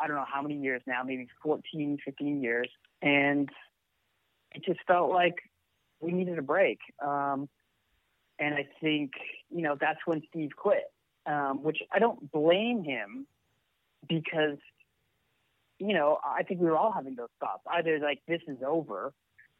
I 0.00 0.06
don't 0.06 0.14
know 0.14 0.24
how 0.32 0.40
many 0.40 0.56
years 0.56 0.82
now, 0.86 1.02
maybe 1.02 1.26
14, 1.42 1.98
15 2.04 2.40
years, 2.40 2.68
and 3.02 3.50
it 4.54 4.64
just 4.64 4.78
felt 4.86 5.10
like 5.10 5.34
we 5.98 6.12
needed 6.12 6.38
a 6.38 6.42
break. 6.42 6.78
Um, 7.04 7.48
and 8.38 8.54
I 8.54 8.68
think 8.80 9.14
you 9.50 9.62
know 9.62 9.76
that's 9.80 9.98
when 10.06 10.22
Steve 10.30 10.50
quit 10.56 10.84
um, 11.26 11.62
which 11.62 11.78
I 11.92 11.98
don't 11.98 12.30
blame 12.30 12.84
him 12.84 13.26
because, 14.08 14.58
you 15.80 15.94
know, 15.94 16.18
I 16.24 16.42
think 16.42 16.60
we 16.60 16.66
were 16.66 16.76
all 16.76 16.92
having 16.92 17.16
those 17.16 17.30
thoughts. 17.40 17.62
Either 17.66 17.98
like 17.98 18.20
this 18.28 18.42
is 18.46 18.58
over, 18.64 19.12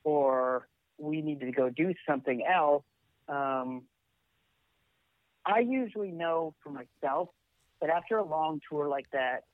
or 0.04 0.68
we 0.98 1.22
need 1.22 1.40
to 1.40 1.50
go 1.50 1.70
do 1.70 1.94
something 2.06 2.44
else. 2.46 2.84
Um, 3.28 3.82
I 5.47 5.60
usually 5.60 6.10
know 6.10 6.54
for 6.62 6.71
myself 6.71 7.30
that 7.80 7.88
after 7.88 8.18
a 8.18 8.25
long 8.25 8.60
tour 8.68 8.86
like 8.86 9.06
that, 9.12 9.45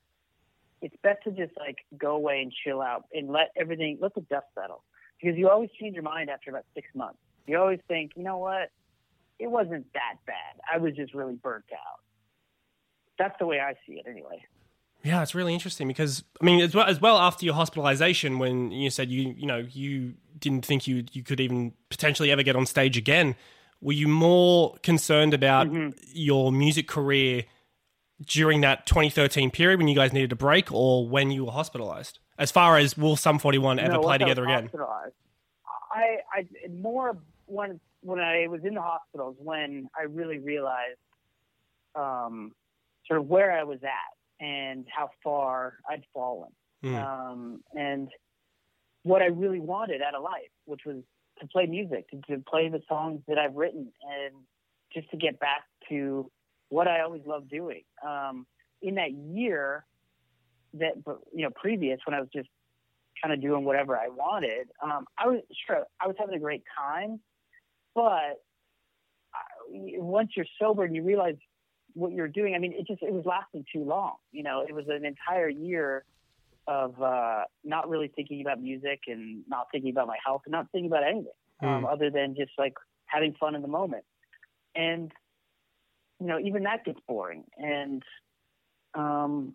it's 0.81 0.95
best 1.01 1.23
to 1.23 1.31
just 1.31 1.57
like 1.57 1.77
go 1.97 2.15
away 2.15 2.41
and 2.41 2.51
chill 2.63 2.81
out 2.81 3.05
and 3.13 3.29
let 3.29 3.51
everything 3.55 3.97
let 4.01 4.13
the 4.13 4.21
dust 4.21 4.45
settle 4.53 4.83
because 5.19 5.37
you 5.37 5.49
always 5.49 5.69
change 5.79 5.95
your 5.95 6.03
mind 6.03 6.29
after 6.29 6.49
about 6.49 6.65
six 6.75 6.87
months. 6.93 7.19
You 7.47 7.57
always 7.57 7.79
think, 7.87 8.11
you 8.15 8.23
know 8.23 8.37
what, 8.37 8.69
it 9.39 9.49
wasn't 9.49 9.91
that 9.93 10.15
bad. 10.25 10.59
I 10.71 10.77
was 10.77 10.93
just 10.95 11.13
really 11.13 11.35
burnt 11.35 11.65
out. 11.73 12.01
That's 13.17 13.35
the 13.39 13.45
way 13.45 13.59
I 13.59 13.73
see 13.87 13.93
it, 13.93 14.05
anyway. 14.07 14.43
Yeah, 15.07 15.21
it's 15.21 15.33
really 15.33 15.53
interesting 15.53 15.87
because 15.87 16.25
I 16.41 16.45
mean, 16.45 16.59
as 16.59 16.75
well 16.75 16.85
as 16.85 16.99
well 16.99 17.17
after 17.17 17.45
your 17.45 17.55
hospitalization, 17.55 18.39
when 18.39 18.71
you 18.71 18.89
said 18.89 19.09
you 19.09 19.33
you 19.37 19.45
know 19.45 19.65
you 19.71 20.15
didn't 20.37 20.65
think 20.65 20.85
you 20.85 21.05
you 21.13 21.23
could 21.23 21.39
even 21.39 21.71
potentially 21.89 22.29
ever 22.29 22.43
get 22.43 22.57
on 22.57 22.65
stage 22.65 22.97
again, 22.97 23.35
were 23.79 23.93
you 23.93 24.09
more 24.09 24.75
concerned 24.83 25.33
about 25.33 25.69
your 26.11 26.51
music 26.51 26.89
career 26.89 27.45
during 28.25 28.59
that 28.61 28.85
2013 28.85 29.49
period 29.49 29.77
when 29.79 29.87
you 29.87 29.95
guys 29.95 30.11
needed 30.11 30.33
a 30.33 30.35
break, 30.35 30.73
or 30.73 31.07
when 31.07 31.31
you 31.31 31.45
were 31.45 31.51
hospitalized? 31.51 32.19
As 32.37 32.51
far 32.51 32.77
as 32.77 32.97
will 32.97 33.15
Sum 33.15 33.39
41 33.39 33.79
ever 33.79 33.93
No, 33.93 34.01
play 34.01 34.17
together 34.17 34.43
again? 34.43 34.69
I, 35.89 36.17
I 36.33 36.47
more 36.69 37.17
when 37.45 37.79
when 38.01 38.19
I 38.19 38.47
was 38.49 38.65
in 38.65 38.73
the 38.73 38.81
hospitals 38.81 39.37
when 39.39 39.89
I 39.97 40.03
really 40.03 40.39
realized 40.39 40.99
um, 41.95 42.51
sort 43.07 43.21
of 43.21 43.27
where 43.27 43.53
I 43.53 43.63
was 43.63 43.79
at 43.83 44.16
and 44.39 44.85
how 44.95 45.09
far 45.23 45.77
I'd 45.89 46.03
fallen, 46.13 46.51
Hmm. 46.81 46.95
um, 46.95 47.63
and 47.73 48.09
what 49.03 49.21
I 49.21 49.27
really 49.27 49.59
wanted 49.59 50.01
out 50.01 50.15
of 50.15 50.23
life, 50.23 50.51
which 50.65 50.81
was 50.85 51.03
to 51.39 51.47
play 51.47 51.65
music, 51.65 52.09
to, 52.09 52.21
to 52.29 52.43
play 52.43 52.69
the 52.69 52.81
songs 52.87 53.21
that 53.27 53.37
I've 53.37 53.55
written, 53.55 53.91
and 54.03 54.35
just 54.93 55.09
to 55.11 55.17
get 55.17 55.39
back 55.39 55.63
to 55.89 56.31
what 56.69 56.87
I 56.87 57.01
always 57.01 57.21
loved 57.25 57.49
doing. 57.49 57.83
Um, 58.05 58.45
in 58.81 58.95
that 58.95 59.11
year, 59.11 59.85
that 60.73 60.93
you 61.33 61.43
know, 61.43 61.49
previous 61.55 61.99
when 62.05 62.13
I 62.13 62.19
was 62.19 62.29
just 62.33 62.49
kind 63.21 63.33
of 63.33 63.41
doing 63.41 63.65
whatever 63.65 63.97
I 63.97 64.09
wanted. 64.09 64.67
Um, 64.83 65.05
I 65.17 65.27
was 65.27 65.41
sure 65.65 65.85
I 65.99 66.07
was 66.07 66.15
having 66.19 66.35
a 66.35 66.39
great 66.39 66.63
time, 66.77 67.19
but 67.95 68.03
I, 68.03 69.41
once 69.69 70.31
you're 70.35 70.45
sober 70.59 70.83
and 70.83 70.95
you 70.95 71.03
realize 71.03 71.35
what 71.97 72.11
you're 72.13 72.27
doing, 72.27 72.53
I 72.55 72.59
mean, 72.59 72.73
it 72.73 72.85
just 72.87 73.01
it 73.01 73.11
was 73.11 73.25
lasting 73.25 73.65
too 73.73 73.83
long. 73.83 74.15
You 74.31 74.43
know, 74.43 74.63
it 74.67 74.73
was 74.73 74.85
an 74.87 75.03
entire 75.05 75.49
year 75.49 76.05
of 76.67 77.01
uh, 77.01 77.43
not 77.63 77.89
really 77.89 78.11
thinking 78.15 78.41
about 78.41 78.61
music 78.61 79.01
and 79.07 79.43
not 79.47 79.67
thinking 79.71 79.89
about 79.91 80.07
my 80.07 80.17
health 80.25 80.41
and 80.45 80.51
not 80.51 80.67
thinking 80.71 80.91
about 80.91 81.03
anything 81.03 81.31
um, 81.63 81.83
Mm. 81.83 81.91
other 81.91 82.09
than 82.11 82.35
just 82.35 82.51
like 82.57 82.73
having 83.05 83.33
fun 83.39 83.55
in 83.55 83.61
the 83.61 83.67
moment. 83.67 84.03
And 84.75 85.11
you 86.19 86.27
know, 86.27 86.39
even 86.39 86.63
that 86.63 86.85
gets 86.85 86.99
boring. 87.07 87.45
And 87.57 88.03
um, 88.93 89.53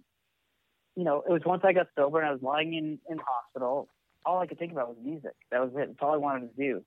you 0.97 1.05
know, 1.05 1.23
it 1.29 1.33
was 1.33 1.43
once 1.47 1.63
I 1.65 1.73
got 1.73 1.89
sober 1.97 2.19
and 2.21 2.29
I 2.29 2.33
was 2.33 2.43
lying 2.43 2.75
in 2.75 2.99
in 3.09 3.19
hospital. 3.19 3.89
All 4.25 4.39
I 4.39 4.47
could 4.47 4.59
think 4.59 4.73
about 4.73 4.89
was 4.89 4.99
music. 5.03 5.35
That 5.51 5.61
was 5.61 5.71
it. 5.75 5.89
That's 5.89 5.99
all 6.01 6.15
I 6.15 6.17
wanted 6.17 6.55
to 6.55 6.57
do. 6.57 6.85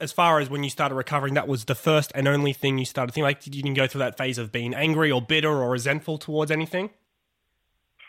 As 0.00 0.12
far 0.12 0.40
as 0.40 0.48
when 0.48 0.64
you 0.64 0.70
started 0.70 0.94
recovering, 0.94 1.34
that 1.34 1.46
was 1.46 1.66
the 1.66 1.74
first 1.74 2.10
and 2.14 2.26
only 2.26 2.52
thing 2.52 2.78
you 2.78 2.84
started 2.84 3.12
thinking. 3.12 3.24
Like, 3.24 3.44
you 3.46 3.52
didn't 3.52 3.74
go 3.74 3.86
through 3.86 4.00
that 4.00 4.16
phase 4.16 4.38
of 4.38 4.50
being 4.50 4.74
angry 4.74 5.10
or 5.10 5.20
bitter 5.20 5.50
or 5.50 5.70
resentful 5.70 6.16
towards 6.18 6.50
anything? 6.50 6.90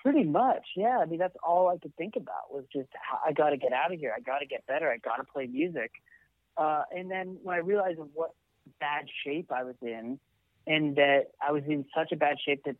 Pretty 0.01 0.23
much, 0.23 0.63
yeah. 0.75 0.97
I 0.97 1.05
mean, 1.05 1.19
that's 1.19 1.35
all 1.43 1.67
I 1.67 1.77
could 1.77 1.95
think 1.95 2.15
about 2.15 2.51
was 2.51 2.63
just 2.73 2.89
I 3.25 3.33
got 3.33 3.51
to 3.51 3.57
get 3.57 3.71
out 3.71 3.93
of 3.93 3.99
here. 3.99 4.13
I 4.15 4.19
got 4.19 4.39
to 4.39 4.47
get 4.47 4.65
better. 4.65 4.89
I 4.89 4.97
got 4.97 5.17
to 5.17 5.23
play 5.23 5.45
music. 5.45 5.91
Uh, 6.57 6.83
and 6.95 7.11
then 7.11 7.37
when 7.43 7.55
I 7.55 7.59
realized 7.59 7.99
what 8.13 8.31
bad 8.79 9.05
shape 9.23 9.51
I 9.51 9.63
was 9.63 9.75
in, 9.81 10.17
and 10.67 10.95
that 10.95 11.31
I 11.45 11.51
was 11.51 11.63
in 11.67 11.85
such 11.95 12.11
a 12.11 12.15
bad 12.15 12.37
shape 12.43 12.63
that 12.65 12.75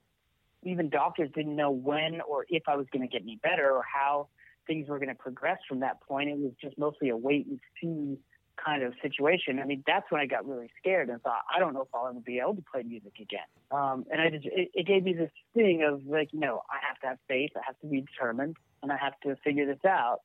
even 0.63 0.89
doctors 0.89 1.29
didn't 1.33 1.55
know 1.55 1.71
when 1.71 2.21
or 2.21 2.45
if 2.49 2.63
I 2.67 2.75
was 2.75 2.85
going 2.91 3.07
to 3.07 3.11
get 3.11 3.23
any 3.23 3.39
better 3.41 3.71
or 3.71 3.83
how 3.83 4.27
things 4.67 4.87
were 4.87 4.99
going 4.99 5.09
to 5.09 5.15
progress 5.15 5.57
from 5.67 5.79
that 5.79 6.01
point. 6.01 6.29
It 6.29 6.37
was 6.37 6.53
just 6.61 6.77
mostly 6.77 7.09
a 7.09 7.17
wait 7.17 7.47
and 7.47 7.59
see 7.81 8.19
kind 8.63 8.83
of 8.83 8.93
situation. 9.01 9.59
I 9.59 9.65
mean, 9.65 9.83
that's 9.85 10.09
when 10.11 10.21
I 10.21 10.25
got 10.25 10.47
really 10.47 10.69
scared 10.79 11.09
and 11.09 11.21
thought, 11.21 11.41
I 11.53 11.59
don't 11.59 11.73
know 11.73 11.81
if 11.81 11.87
I'll 11.93 12.07
ever 12.07 12.19
be 12.19 12.39
able 12.39 12.55
to 12.55 12.63
play 12.71 12.83
music 12.83 13.13
again. 13.19 13.47
Um, 13.71 14.05
and 14.11 14.21
I 14.21 14.29
just, 14.29 14.45
it, 14.45 14.71
it 14.73 14.85
gave 14.85 15.03
me 15.03 15.13
this 15.13 15.31
thing 15.53 15.83
of 15.83 16.05
like, 16.05 16.33
you 16.33 16.39
know, 16.39 16.61
I 16.69 16.77
have 16.87 16.99
to 17.01 17.07
have 17.07 17.17
faith, 17.27 17.51
I 17.55 17.61
have 17.65 17.79
to 17.81 17.87
be 17.87 18.01
determined, 18.01 18.57
and 18.81 18.91
I 18.91 18.97
have 18.97 19.19
to 19.23 19.35
figure 19.43 19.65
this 19.65 19.83
out. 19.85 20.21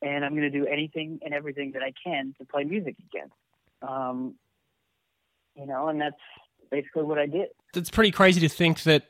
And 0.00 0.24
I'm 0.24 0.32
going 0.32 0.50
to 0.50 0.58
do 0.58 0.66
anything 0.66 1.18
and 1.24 1.34
everything 1.34 1.72
that 1.72 1.82
I 1.82 1.92
can 2.04 2.34
to 2.38 2.44
play 2.44 2.64
music 2.64 2.96
again. 3.10 3.30
Um, 3.82 4.34
you 5.56 5.66
know, 5.66 5.88
and 5.88 6.00
that's 6.00 6.16
basically 6.70 7.02
what 7.02 7.18
I 7.18 7.26
did. 7.26 7.48
It's 7.74 7.90
pretty 7.90 8.12
crazy 8.12 8.40
to 8.40 8.48
think 8.48 8.84
that 8.84 9.04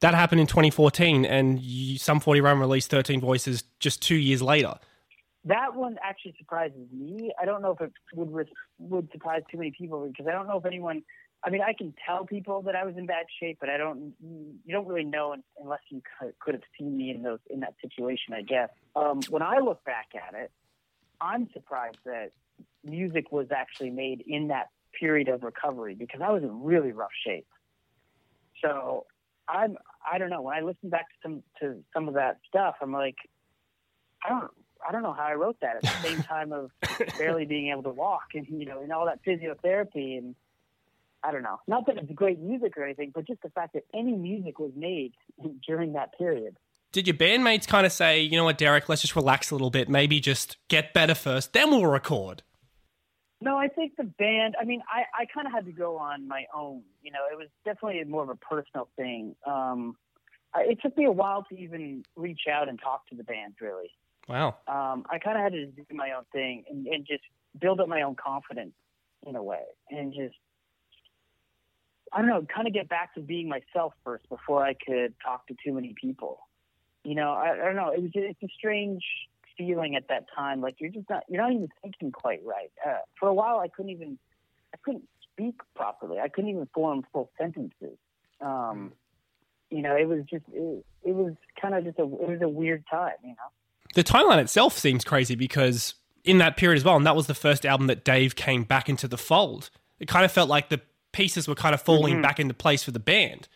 that 0.00 0.14
happened 0.14 0.40
in 0.40 0.46
2014 0.46 1.24
and 1.24 1.60
you, 1.60 1.98
Sum 1.98 2.20
41 2.20 2.60
released 2.60 2.90
13 2.90 3.20
Voices 3.20 3.64
just 3.80 4.00
two 4.00 4.14
years 4.14 4.40
later. 4.40 4.74
That 5.48 5.74
one 5.74 5.96
actually 6.02 6.34
surprises 6.38 6.86
me. 6.92 7.32
I 7.40 7.44
don't 7.44 7.62
know 7.62 7.72
if 7.72 7.80
it 7.80 7.92
would 8.14 8.48
would 8.78 9.08
surprise 9.12 9.42
too 9.50 9.58
many 9.58 9.72
people 9.76 10.06
because 10.06 10.26
I 10.26 10.32
don't 10.32 10.46
know 10.46 10.58
if 10.58 10.64
anyone 10.64 11.02
I 11.44 11.50
mean, 11.50 11.60
I 11.62 11.72
can 11.72 11.94
tell 12.04 12.24
people 12.26 12.62
that 12.62 12.74
I 12.74 12.84
was 12.84 12.96
in 12.96 13.06
bad 13.06 13.26
shape, 13.40 13.58
but 13.60 13.68
I 13.68 13.76
don't. 13.76 14.12
You 14.20 14.72
don't 14.72 14.88
really 14.88 15.04
know 15.04 15.36
unless 15.62 15.80
you 15.88 16.02
could 16.40 16.54
have 16.54 16.62
seen 16.78 16.96
me 16.96 17.10
in 17.10 17.22
those 17.22 17.38
in 17.48 17.60
that 17.60 17.74
situation. 17.80 18.34
I 18.34 18.42
guess. 18.42 18.70
Um, 18.96 19.20
when 19.28 19.42
I 19.42 19.58
look 19.58 19.84
back 19.84 20.08
at 20.16 20.34
it, 20.34 20.50
I'm 21.20 21.48
surprised 21.52 21.98
that 22.04 22.32
music 22.84 23.30
was 23.30 23.46
actually 23.54 23.90
made 23.90 24.24
in 24.26 24.48
that 24.48 24.68
period 24.98 25.28
of 25.28 25.44
recovery 25.44 25.94
because 25.94 26.20
I 26.22 26.30
was 26.30 26.42
in 26.42 26.62
really 26.62 26.90
rough 26.90 27.10
shape. 27.24 27.46
So 28.62 29.06
I'm. 29.48 29.76
I 30.10 30.18
don't 30.18 30.30
know. 30.30 30.42
When 30.42 30.56
I 30.56 30.60
listen 30.60 30.90
back 30.90 31.06
to 31.08 31.14
some 31.22 31.42
to 31.60 31.84
some 31.94 32.08
of 32.08 32.14
that 32.14 32.38
stuff, 32.48 32.74
I'm 32.82 32.92
like, 32.92 33.16
I 34.24 34.30
don't. 34.30 34.50
I 34.86 34.92
don't 34.92 35.02
know 35.02 35.12
how 35.12 35.24
I 35.24 35.34
wrote 35.34 35.56
that 35.60 35.76
at 35.76 35.82
the 35.82 36.08
same 36.08 36.22
time 36.34 36.52
of 36.52 36.70
barely 37.18 37.44
being 37.44 37.70
able 37.70 37.82
to 37.84 37.90
walk 37.90 38.28
and 38.34 38.46
you 38.48 38.66
know 38.66 38.82
and 38.82 38.92
all 38.92 39.06
that 39.06 39.24
physiotherapy 39.24 40.18
and 40.18 40.34
I 41.22 41.32
don't 41.32 41.42
know. 41.42 41.58
Not 41.66 41.86
that 41.86 41.96
it's 41.96 42.12
great 42.12 42.38
music 42.38 42.76
or 42.76 42.84
anything, 42.84 43.10
but 43.12 43.26
just 43.26 43.42
the 43.42 43.50
fact 43.50 43.72
that 43.74 43.84
any 43.92 44.12
music 44.12 44.58
was 44.58 44.70
made 44.76 45.14
during 45.66 45.94
that 45.94 46.16
period. 46.16 46.56
Did 46.92 47.06
your 47.06 47.16
bandmates 47.16 47.66
kind 47.66 47.84
of 47.84 47.92
say, 47.92 48.20
you 48.20 48.36
know 48.36 48.44
what, 48.44 48.56
Deryck, 48.56 48.88
let's 48.88 49.02
just 49.02 49.16
relax 49.16 49.50
a 49.50 49.54
little 49.54 49.70
bit, 49.70 49.88
maybe 49.88 50.20
just 50.20 50.56
get 50.68 50.94
better 50.94 51.14
first, 51.14 51.52
then 51.52 51.70
we'll 51.70 51.86
record? 51.86 52.42
No, 53.40 53.56
I 53.56 53.68
think 53.68 53.92
the 53.96 54.04
band, 54.04 54.56
I 54.60 54.64
mean, 54.64 54.82
I, 54.90 55.22
I 55.22 55.26
kind 55.26 55.46
of 55.46 55.52
had 55.52 55.66
to 55.66 55.72
go 55.72 55.96
on 55.96 56.26
my 56.26 56.46
own. 56.54 56.82
You 57.02 57.12
know, 57.12 57.20
it 57.30 57.36
was 57.36 57.48
definitely 57.64 58.02
more 58.04 58.22
of 58.22 58.30
a 58.30 58.36
personal 58.36 58.88
thing. 58.96 59.36
Um, 59.46 59.96
it 60.56 60.78
took 60.82 60.96
me 60.96 61.04
a 61.04 61.12
while 61.12 61.44
to 61.50 61.58
even 61.58 62.04
reach 62.16 62.42
out 62.50 62.68
and 62.68 62.80
talk 62.80 63.06
to 63.08 63.14
the 63.14 63.22
band, 63.22 63.54
really. 63.60 63.90
Wow. 64.28 64.56
Um, 64.68 65.04
I 65.10 65.18
kind 65.18 65.36
of 65.38 65.42
had 65.42 65.52
to 65.52 65.66
do 65.66 65.84
my 65.92 66.12
own 66.12 66.24
thing 66.32 66.64
and, 66.70 66.86
and 66.86 67.06
just 67.06 67.22
build 67.58 67.80
up 67.80 67.88
my 67.88 68.02
own 68.02 68.14
confidence 68.14 68.74
in 69.26 69.34
a 69.34 69.42
way 69.42 69.62
and 69.90 70.12
just 70.12 70.36
I 72.12 72.18
don't 72.18 72.28
know, 72.28 72.46
kind 72.54 72.66
of 72.66 72.72
get 72.72 72.88
back 72.88 73.14
to 73.14 73.20
being 73.20 73.48
myself 73.48 73.92
first 74.04 74.28
before 74.28 74.64
I 74.64 74.74
could 74.74 75.14
talk 75.24 75.46
to 75.48 75.54
too 75.64 75.74
many 75.74 75.94
people. 76.00 76.38
You 77.04 77.14
know, 77.14 77.32
I, 77.32 77.52
I 77.52 77.64
don't 77.64 77.76
know. 77.76 77.90
It 77.90 78.02
was 78.02 78.10
it's 78.14 78.42
a 78.42 78.48
strange 78.56 79.02
feeling 79.56 79.96
at 79.96 80.08
that 80.08 80.26
time. 80.34 80.60
Like 80.60 80.76
you're 80.78 80.90
just 80.90 81.08
not 81.10 81.24
you're 81.28 81.42
not 81.42 81.52
even 81.52 81.68
thinking 81.82 82.12
quite 82.12 82.40
right. 82.44 82.70
Uh, 82.86 82.98
for 83.18 83.28
a 83.28 83.34
while, 83.34 83.58
I 83.58 83.68
couldn't 83.68 83.90
even 83.90 84.18
I 84.74 84.78
couldn't 84.82 85.08
speak 85.32 85.56
properly. 85.74 86.18
I 86.18 86.28
couldn't 86.28 86.50
even 86.50 86.68
form 86.74 87.04
full 87.12 87.30
sentences. 87.38 87.98
Um, 88.40 88.92
you 89.70 89.82
know, 89.82 89.96
it 89.96 90.08
was 90.08 90.20
just 90.30 90.44
it, 90.52 90.84
it 91.02 91.14
was 91.14 91.34
kind 91.60 91.74
of 91.74 91.84
just 91.84 91.98
a 91.98 92.02
it 92.02 92.28
was 92.28 92.40
a 92.42 92.48
weird 92.48 92.84
time. 92.90 93.14
You 93.22 93.30
know, 93.30 93.50
the 93.98 94.04
timeline 94.04 94.38
itself 94.38 94.78
seems 94.78 95.04
crazy 95.04 95.34
because 95.34 95.94
in 96.22 96.38
that 96.38 96.56
period 96.56 96.76
as 96.76 96.84
well, 96.84 96.94
and 96.94 97.04
that 97.04 97.16
was 97.16 97.26
the 97.26 97.34
first 97.34 97.66
album 97.66 97.88
that 97.88 98.04
Dave 98.04 98.36
came 98.36 98.62
back 98.62 98.88
into 98.88 99.08
the 99.08 99.18
fold. 99.18 99.70
It 99.98 100.06
kind 100.06 100.24
of 100.24 100.30
felt 100.30 100.48
like 100.48 100.68
the 100.68 100.80
pieces 101.10 101.48
were 101.48 101.56
kind 101.56 101.74
of 101.74 101.82
falling 101.82 102.14
mm-hmm. 102.14 102.22
back 102.22 102.38
into 102.38 102.54
place 102.54 102.84
for 102.84 102.92
the 102.92 103.00
band. 103.00 103.48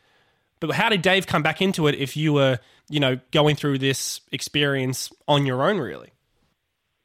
But 0.58 0.72
how 0.72 0.88
did 0.88 1.00
Dave 1.00 1.28
come 1.28 1.44
back 1.44 1.62
into 1.62 1.86
it 1.86 1.94
if 1.94 2.16
you 2.16 2.32
were, 2.32 2.58
you 2.88 2.98
know, 2.98 3.20
going 3.30 3.54
through 3.54 3.78
this 3.78 4.20
experience 4.32 5.12
on 5.28 5.46
your 5.46 5.62
own, 5.62 5.78
really? 5.78 6.10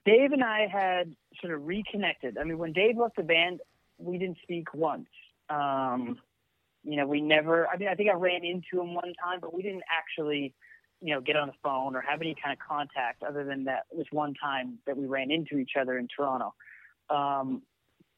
Dave 0.04 0.32
and 0.32 0.44
I 0.44 0.66
had 0.66 1.16
sort 1.40 1.54
of 1.54 1.68
reconnected. 1.68 2.40
I 2.40 2.44
mean, 2.44 2.58
when 2.58 2.74
Dave 2.74 2.98
left 2.98 3.18
the 3.18 3.24
band, 3.24 3.60
we 4.00 4.18
didn't 4.18 4.40
speak 4.42 4.74
once. 4.74 5.10
Um, 5.52 6.18
you 6.84 6.98
know, 6.98 7.06
we 7.06 7.22
never, 7.22 7.68
I 7.68 7.78
mean, 7.78 7.88
I 7.88 7.94
think 7.94 8.10
I 8.10 8.16
ran 8.16 8.44
into 8.44 8.82
him 8.82 8.96
one 8.96 9.14
time, 9.24 9.42
but 9.42 9.54
we 9.54 9.62
didn't 9.62 9.84
actually, 9.96 10.56
you 11.02 11.14
know, 11.14 11.22
get 11.22 11.36
on 11.36 11.48
the 11.48 11.54
phone 11.64 11.96
or 11.96 12.02
have 12.02 12.22
any 12.22 12.36
kind 12.42 12.54
of 12.54 12.60
contact 12.68 13.24
other 13.24 13.44
than 13.44 13.66
that 13.66 13.84
this 13.96 14.08
one 14.12 14.34
time 14.34 14.80
that 14.88 14.98
we 14.98 15.06
ran 15.06 15.32
into 15.32 15.58
each 15.58 15.72
other 15.80 15.98
in 15.98 16.08
Toronto. 16.08 16.54
Um, 17.10 17.62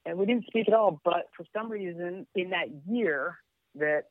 and 0.06 0.18
we 0.18 0.26
didn't 0.26 0.46
speak 0.48 0.68
at 0.68 0.74
all. 0.74 1.00
But 1.04 1.30
for 1.36 1.46
some 1.56 1.70
reason, 1.70 2.26
in 2.36 2.50
that 2.52 2.68
year 2.88 3.38
that 3.76 4.06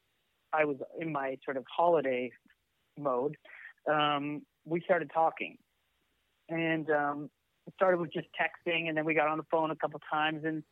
I 0.53 0.65
was 0.65 0.77
in 0.99 1.13
my 1.13 1.39
sort 1.45 1.57
of 1.57 1.65
holiday 1.75 2.31
mode, 2.99 3.37
um, 3.91 4.43
we 4.65 4.81
started 4.83 5.11
talking, 5.13 5.57
and 6.49 6.91
um, 6.91 7.31
it 7.67 7.73
started 7.75 8.01
with 8.01 8.13
just 8.13 8.29
texting, 8.39 8.89
and 8.89 8.97
then 8.97 9.05
we 9.05 9.15
got 9.15 9.29
on 9.29 9.39
the 9.39 9.47
phone 9.51 9.71
a 9.71 9.77
couple 9.77 10.01
times, 10.11 10.45
and 10.45 10.63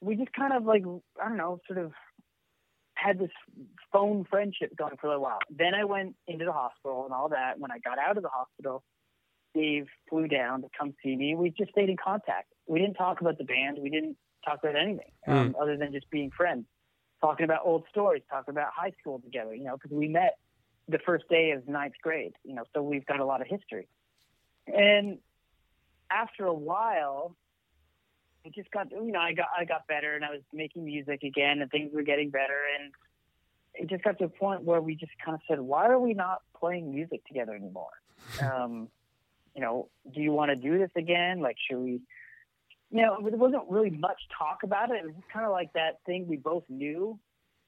we 0.00 0.16
just 0.16 0.32
kind 0.32 0.52
of 0.52 0.64
like 0.64 0.82
I 1.22 1.28
don't 1.28 1.36
know, 1.36 1.60
sort 1.66 1.78
of 1.78 1.92
had 3.04 3.18
this 3.18 3.30
phone 3.92 4.24
friendship 4.24 4.74
going 4.76 4.96
for 4.98 5.08
a 5.08 5.10
little 5.10 5.22
while. 5.22 5.38
Then 5.50 5.74
I 5.74 5.84
went 5.84 6.16
into 6.26 6.46
the 6.46 6.52
hospital 6.52 7.04
and 7.04 7.12
all 7.12 7.28
that. 7.28 7.58
When 7.58 7.70
I 7.70 7.78
got 7.78 7.98
out 7.98 8.16
of 8.16 8.22
the 8.22 8.30
hospital, 8.30 8.82
Dave 9.54 9.86
flew 10.08 10.26
down 10.26 10.62
to 10.62 10.68
come 10.78 10.94
see 11.02 11.14
me. 11.14 11.34
We 11.34 11.50
just 11.50 11.70
stayed 11.72 11.90
in 11.90 11.96
contact. 11.96 12.48
We 12.66 12.80
didn't 12.80 12.94
talk 12.94 13.20
about 13.20 13.36
the 13.36 13.44
band. 13.44 13.78
We 13.80 13.90
didn't 13.90 14.16
talk 14.44 14.60
about 14.62 14.76
anything 14.76 15.10
um, 15.26 15.52
mm. 15.52 15.62
other 15.62 15.76
than 15.76 15.92
just 15.92 16.10
being 16.10 16.30
friends, 16.30 16.64
talking 17.20 17.44
about 17.44 17.60
old 17.64 17.84
stories, 17.90 18.22
talking 18.30 18.52
about 18.52 18.70
high 18.74 18.92
school 19.00 19.20
together. 19.20 19.54
You 19.54 19.64
know, 19.64 19.76
because 19.76 19.94
we 19.94 20.08
met 20.08 20.38
the 20.88 20.98
first 21.04 21.28
day 21.28 21.50
of 21.50 21.68
ninth 21.68 21.94
grade. 22.02 22.32
You 22.42 22.54
know, 22.54 22.64
so 22.74 22.82
we've 22.82 23.06
got 23.06 23.20
a 23.20 23.24
lot 23.24 23.42
of 23.42 23.46
history. 23.46 23.86
And 24.66 25.18
after 26.10 26.46
a 26.46 26.54
while, 26.54 27.36
it 28.44 28.54
just 28.54 28.70
got 28.70 28.90
you 28.90 29.12
know 29.12 29.20
I 29.20 29.32
got 29.32 29.48
I 29.58 29.64
got 29.64 29.86
better 29.86 30.14
and 30.14 30.24
I 30.24 30.30
was 30.30 30.40
making 30.52 30.84
music 30.84 31.22
again 31.22 31.60
and 31.60 31.70
things 31.70 31.92
were 31.94 32.02
getting 32.02 32.30
better 32.30 32.60
and 32.78 32.92
it 33.74 33.90
just 33.90 34.04
got 34.04 34.18
to 34.18 34.24
a 34.24 34.28
point 34.28 34.62
where 34.62 34.80
we 34.80 34.94
just 34.94 35.12
kind 35.24 35.34
of 35.34 35.40
said 35.48 35.60
why 35.60 35.86
are 35.86 35.98
we 35.98 36.14
not 36.14 36.42
playing 36.58 36.92
music 36.94 37.24
together 37.26 37.54
anymore 37.54 37.90
um, 38.42 38.88
you 39.54 39.62
know 39.62 39.88
do 40.14 40.20
you 40.20 40.32
want 40.32 40.50
to 40.50 40.56
do 40.56 40.78
this 40.78 40.90
again 40.96 41.40
like 41.40 41.56
should 41.68 41.78
we 41.78 42.00
you 42.94 43.02
know, 43.02 43.18
there 43.28 43.36
wasn't 43.36 43.64
really 43.68 43.90
much 43.90 44.20
talk 44.38 44.62
about 44.62 44.90
it. 44.90 45.04
It 45.04 45.06
was 45.06 45.14
kind 45.32 45.44
of 45.44 45.50
like 45.50 45.72
that 45.72 45.98
thing 46.06 46.28
we 46.28 46.36
both 46.36 46.62
knew. 46.68 47.18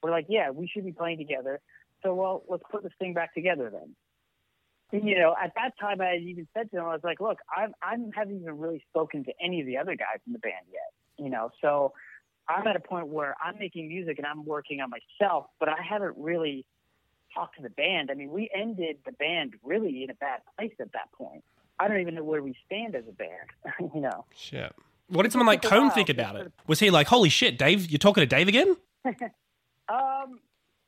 We're 0.01 0.09
like, 0.09 0.27
yeah, 0.29 0.51
we 0.51 0.67
should 0.67 0.85
be 0.85 0.93
playing 0.93 1.17
together. 1.17 1.59
So, 2.01 2.13
well, 2.13 2.43
let's 2.47 2.63
put 2.71 2.81
this 2.81 2.93
thing 2.97 3.13
back 3.13 3.33
together 3.33 3.69
then. 3.69 3.93
You 4.91 5.19
know, 5.19 5.35
at 5.41 5.53
that 5.55 5.77
time, 5.79 5.99
I 5.99 6.07
had 6.07 6.21
even 6.21 6.47
said 6.53 6.71
to 6.71 6.77
him, 6.77 6.85
I 6.85 6.93
was 6.93 7.01
like, 7.03 7.19
look, 7.19 7.39
I'm, 7.55 7.73
I 7.81 7.97
haven't 8.15 8.41
even 8.41 8.57
really 8.57 8.83
spoken 8.89 9.25
to 9.25 9.33
any 9.43 9.59
of 9.59 9.67
the 9.67 9.77
other 9.77 9.95
guys 9.95 10.19
in 10.25 10.33
the 10.33 10.39
band 10.39 10.65
yet, 10.71 10.93
you 11.23 11.29
know, 11.29 11.51
so 11.61 11.93
I'm 12.47 12.65
at 12.67 12.75
a 12.75 12.79
point 12.79 13.07
where 13.07 13.35
I'm 13.43 13.57
making 13.59 13.87
music 13.89 14.17
and 14.17 14.25
I'm 14.25 14.45
working 14.45 14.79
on 14.81 14.89
myself, 14.89 15.47
but 15.59 15.69
I 15.69 15.81
haven't 15.81 16.15
really 16.17 16.65
talked 17.33 17.57
to 17.57 17.63
the 17.63 17.69
band. 17.69 18.09
I 18.09 18.13
mean, 18.13 18.31
we 18.31 18.49
ended 18.55 18.97
the 19.05 19.11
band 19.11 19.55
really 19.63 20.03
in 20.03 20.09
a 20.09 20.13
bad 20.13 20.41
place 20.57 20.73
at 20.79 20.91
that 20.93 21.11
point. 21.11 21.43
I 21.79 21.87
don't 21.87 21.99
even 21.99 22.15
know 22.15 22.23
where 22.23 22.41
we 22.41 22.55
stand 22.65 22.95
as 22.95 23.03
a 23.07 23.11
band, 23.11 23.91
you 23.93 24.01
know. 24.01 24.25
Shit. 24.35 24.73
What 25.09 25.23
did 25.23 25.31
someone 25.31 25.47
like 25.47 25.61
Cone 25.61 25.91
think 25.91 26.09
about 26.09 26.35
it? 26.35 26.51
Was 26.67 26.79
he 26.79 26.89
like, 26.89 27.07
"Holy 27.07 27.29
shit, 27.29 27.57
Dave, 27.57 27.89
you're 27.89 27.97
talking 27.97 28.21
to 28.21 28.25
Dave 28.25 28.47
again"? 28.47 28.75
um, 29.89 30.39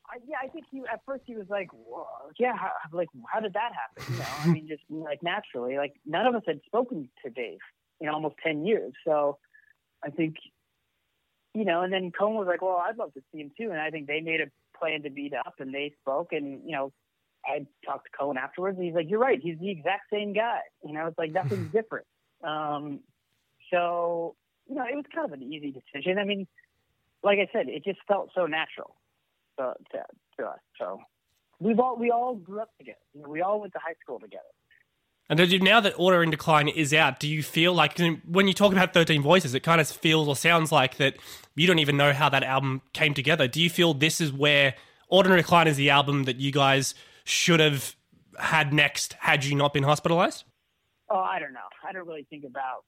I, 0.10 0.18
yeah, 0.28 0.38
I 0.44 0.48
think 0.48 0.66
he 0.72 0.82
at 0.92 1.02
first 1.06 1.24
he 1.26 1.36
was 1.36 1.48
like, 1.50 1.70
Whoa, 1.72 2.06
"Yeah, 2.40 2.54
how, 2.56 2.72
like 2.92 3.10
how 3.32 3.40
did 3.40 3.54
that 3.54 3.72
happen?" 3.74 4.14
You 4.14 4.20
know, 4.20 4.26
I 4.44 4.48
mean, 4.48 4.68
just 4.68 4.84
like 4.90 5.22
naturally, 5.22 5.78
like 5.78 5.94
none 6.06 6.26
of 6.26 6.36
us 6.36 6.44
had 6.48 6.62
spoken 6.66 7.10
to 7.24 7.30
Dave 7.30 7.60
in 8.02 8.10
almost 8.10 8.36
ten 8.44 8.66
years, 8.66 8.94
so 9.06 9.38
I 10.04 10.10
think, 10.10 10.36
you 11.54 11.66
know, 11.66 11.82
and 11.82 11.94
then 11.94 12.12
Cone 12.12 12.36
was 12.36 12.48
like, 12.48 12.62
"Well, 12.62 12.84
I'd 12.84 12.98
love 12.98 13.14
to 13.14 13.22
see 13.32 13.40
him 13.40 13.52
too," 13.58 13.70
and 13.72 13.80
I 13.80 13.92
think 13.92 14.08
they 14.08 14.22
made 14.22 14.42
a 14.42 14.78
plan 14.78 15.04
to 15.04 15.10
meet 15.10 15.34
up, 15.34 15.56
and 15.60 15.74
they 15.74 15.94
spoke, 16.02 16.30
and 16.32 16.62
you 16.66 16.72
know, 16.72 16.92
I 17.46 17.66
talked 17.86 18.06
to 18.12 18.18
Cone 18.18 18.38
afterwards, 18.38 18.78
and 18.78 18.86
he's 18.86 18.96
like, 18.96 19.10
"You're 19.10 19.20
right, 19.20 19.40
he's 19.42 19.60
the 19.60 19.70
exact 19.70 20.10
same 20.12 20.34
guy." 20.34 20.62
You 20.84 20.94
know, 20.94 21.08
it's 21.08 21.18
like 21.18 21.32
nothing's 21.32 21.72
different. 21.74 22.08
Um, 22.44 23.02
so, 23.72 24.36
you 24.68 24.76
know, 24.76 24.86
it 24.90 24.96
was 24.96 25.06
kind 25.14 25.26
of 25.26 25.34
an 25.34 25.44
easy 25.44 25.72
decision. 25.72 26.18
I 26.18 26.24
mean, 26.24 26.48
like 27.22 27.38
I 27.38 27.48
said, 27.52 27.70
it 27.70 27.84
just 27.84 28.00
felt 28.08 28.32
so 28.34 28.46
natural 28.48 28.96
to, 29.60 29.74
to, 29.92 30.04
to 30.40 30.48
us. 30.48 30.60
So 30.80 31.00
we've 31.60 31.80
all 31.80 31.98
we 31.98 32.12
all 32.12 32.36
grew 32.36 32.62
up 32.62 32.70
together. 32.78 32.98
You 33.14 33.24
know, 33.24 33.30
we 33.30 33.42
all 33.42 33.60
went 33.62 33.74
to 33.74 33.80
high 33.80 33.96
school 34.02 34.20
together. 34.20 34.44
And 35.32 35.40
you, 35.40 35.60
now 35.60 35.80
that 35.80 35.94
Order 35.96 36.24
in 36.24 36.32
Decline 36.32 36.68
is 36.70 36.92
out, 36.92 37.20
do 37.20 37.28
you 37.28 37.44
feel 37.44 37.72
like 37.72 38.00
when 38.28 38.48
you 38.48 38.54
talk 38.54 38.72
about 38.72 38.94
13 38.96 39.22
Voices, 39.22 39.54
it 39.54 39.60
kind 39.60 39.80
of 39.80 39.88
feels 39.88 40.28
or 40.28 40.36
sounds 40.36 40.72
like 40.72 40.98
that 40.98 41.18
you 41.56 41.68
don't 41.68 41.78
even 41.78 41.98
know 41.98 42.14
how 42.14 42.30
that 42.30 42.42
album 42.44 42.82
came 42.94 43.14
together. 43.14 43.48
Do 43.48 43.62
you 43.62 43.70
feel 43.70 43.94
this 43.94 44.22
is 44.22 44.32
where 44.32 44.74
Order 45.08 45.32
in 45.32 45.38
Decline 45.38 45.68
is 45.68 45.78
the 45.78 45.90
album 45.90 46.24
that 46.24 46.38
you 46.38 46.52
guys 46.52 46.96
should 47.26 47.60
have 47.60 47.96
had 48.40 48.74
next 48.74 49.14
had 49.20 49.46
you 49.46 49.56
not 49.56 49.74
been 49.74 49.84
hospitalized? 49.84 50.46
Oh, 51.12 51.20
I 51.20 51.38
don't 51.40 51.54
know. 51.54 51.60
I 51.88 51.92
don't 51.92 52.08
really 52.08 52.26
think 52.30 52.46
about 52.46 52.86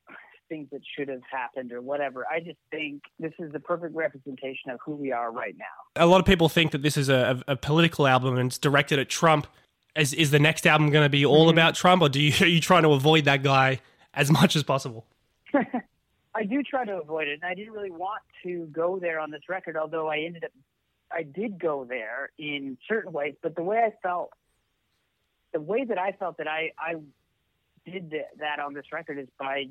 things 0.52 0.68
that 0.72 0.82
should 0.98 1.08
have 1.08 1.22
happened 1.32 1.72
or 1.72 1.82
whatever. 1.82 2.26
I 2.30 2.42
just 2.42 2.58
think 2.72 3.04
this 3.18 3.32
is 3.40 3.54
the 3.54 3.60
perfect 3.60 3.96
representation 3.96 4.70
of 4.70 4.80
who 4.86 4.96
we 4.96 5.14
are 5.14 5.32
right 5.32 5.56
now. 5.58 5.66
A 5.96 6.06
lot 6.06 6.20
of 6.20 6.26
people 6.26 6.50
think 6.50 6.72
that 6.74 6.82
this 6.82 6.98
is 6.98 7.08
a, 7.08 7.42
a 7.48 7.56
political 7.56 8.06
album 8.06 8.38
and 8.38 8.48
it's 8.48 8.58
directed 8.58 9.00
at 9.00 9.10
Trump. 9.10 9.48
Is, 9.96 10.14
is 10.14 10.30
the 10.30 10.40
next 10.40 10.68
album 10.68 10.90
going 10.90 11.06
to 11.06 11.10
be 11.10 11.26
all 11.26 11.48
mm-hmm. 11.48 11.58
about 11.58 11.76
Trump, 11.76 12.02
or 12.02 12.10
do 12.10 12.22
you, 12.22 12.34
are 12.46 12.50
you 12.50 12.60
trying 12.60 12.84
to 12.84 12.90
avoid 12.90 13.26
that 13.26 13.44
guy 13.44 13.80
as 14.14 14.30
much 14.30 14.58
as 14.58 14.64
possible? 14.64 15.06
I 15.54 16.44
do 16.44 16.62
try 16.64 16.84
to 16.86 16.98
avoid 16.98 17.30
it, 17.30 17.40
and 17.42 17.46
I 17.46 17.56
didn't 17.56 17.74
really 17.74 17.92
want 17.92 18.22
to 18.44 18.68
go 18.72 19.00
there 19.00 19.20
on 19.20 19.32
this 19.32 19.44
record, 19.48 19.78
although 19.78 20.10
I 20.10 20.20
ended 20.20 20.44
up, 20.44 20.52
I 21.12 21.24
did 21.24 21.60
go 21.60 21.86
there 21.86 22.30
in 22.38 22.78
certain 22.88 23.14
ways, 23.14 23.36
but 23.42 23.56
the 23.56 23.64
way 23.64 23.78
I 23.80 23.92
felt, 24.04 24.32
the 25.54 25.62
way 25.62 25.86
that 25.86 25.98
I 25.98 26.14
felt 26.14 26.38
that 26.38 26.48
I, 26.48 26.72
I 26.78 26.96
did 27.90 28.14
that 28.40 28.60
on 28.60 28.74
this 28.74 28.86
record 28.94 29.18
is 29.18 29.28
by 29.38 29.66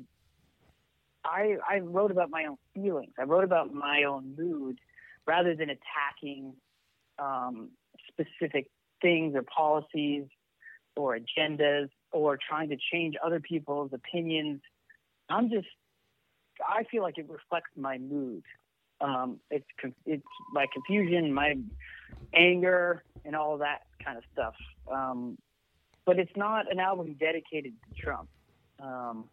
I, 1.23 1.57
I 1.69 1.79
wrote 1.79 2.11
about 2.11 2.29
my 2.29 2.45
own 2.45 2.57
feelings. 2.73 3.13
I 3.19 3.23
wrote 3.23 3.43
about 3.43 3.73
my 3.73 4.03
own 4.03 4.35
mood 4.37 4.79
rather 5.27 5.55
than 5.55 5.69
attacking 5.69 6.53
um, 7.19 7.69
specific 8.07 8.67
things 9.01 9.35
or 9.35 9.43
policies 9.43 10.25
or 10.95 11.17
agendas 11.17 11.89
or 12.11 12.37
trying 12.37 12.69
to 12.69 12.77
change 12.91 13.15
other 13.23 13.39
people's 13.39 13.91
opinions. 13.93 14.61
I'm 15.29 15.49
just, 15.49 15.67
I 16.67 16.83
feel 16.85 17.03
like 17.03 17.17
it 17.17 17.29
reflects 17.29 17.71
my 17.77 17.97
mood. 17.97 18.43
Um, 18.99 19.39
it's 19.49 19.65
it's 20.05 20.23
my 20.53 20.67
confusion, 20.71 21.33
my 21.33 21.55
anger, 22.35 23.03
and 23.25 23.35
all 23.35 23.57
that 23.57 23.81
kind 24.03 24.17
of 24.17 24.23
stuff. 24.31 24.53
Um, 24.91 25.37
but 26.05 26.19
it's 26.19 26.35
not 26.35 26.71
an 26.71 26.79
album 26.79 27.15
dedicated 27.19 27.73
to 27.73 28.03
Trump. 28.03 28.29
Um, 28.79 29.25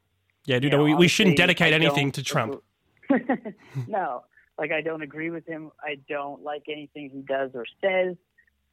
yeah, 0.45 0.59
dude, 0.59 0.73
you 0.73 0.79
know, 0.79 0.85
we, 0.85 0.95
we 0.95 1.09
shouldn't 1.09 1.37
dedicate 1.37 1.73
anything 1.73 2.13
to 2.13 2.23
Trump. 2.23 2.63
no, 3.87 4.25
like 4.59 4.73
I 4.73 4.81
don't 4.81 5.03
agree 5.03 5.31
with 5.31 5.47
him. 5.47 5.71
I 5.83 5.97
don't 6.09 6.43
like 6.43 6.65
anything 6.69 7.11
he 7.11 7.23
does 7.23 7.51
or 7.55 7.65
says. 7.81 8.17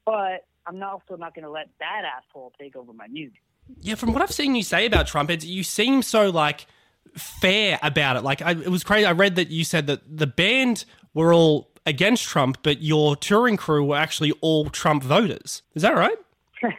But 0.06 0.46
I'm 0.68 0.78
not, 0.80 0.94
also 0.94 1.18
not 1.18 1.34
going 1.34 1.46
to 1.46 1.50
let 1.50 1.70
that 1.80 2.04
asshole 2.18 2.54
take 2.60 2.76
over 2.76 2.94
my 2.94 3.08
music. 3.08 3.42
Yeah, 3.82 3.96
from 3.96 4.14
what 4.14 4.22
I've 4.22 4.32
seen 4.32 4.56
you 4.56 4.64
say 4.64 4.86
about 4.86 5.08
Trump, 5.08 5.32
it's, 5.32 5.44
you 5.46 5.64
seem 5.64 6.02
so 6.02 6.30
like 6.30 6.68
fair 7.16 7.80
about 7.82 8.16
it. 8.18 8.24
Like 8.24 8.42
I, 8.42 8.52
it 8.52 8.70
was 8.70 8.84
crazy. 8.84 9.06
I 9.06 9.12
read 9.12 9.36
that 9.36 9.50
you 9.50 9.64
said 9.64 9.88
that 9.88 10.02
the 10.18 10.28
band 10.28 10.86
were 11.14 11.34
all 11.34 11.72
against 11.86 12.24
Trump, 12.26 12.60
but 12.64 12.82
your 12.82 13.16
touring 13.16 13.58
crew 13.58 13.86
were 13.86 13.98
actually 13.98 14.32
all 14.42 14.70
Trump 14.70 15.04
voters. 15.04 15.62
Is 15.74 15.82
that 15.82 15.96
right? 15.96 16.18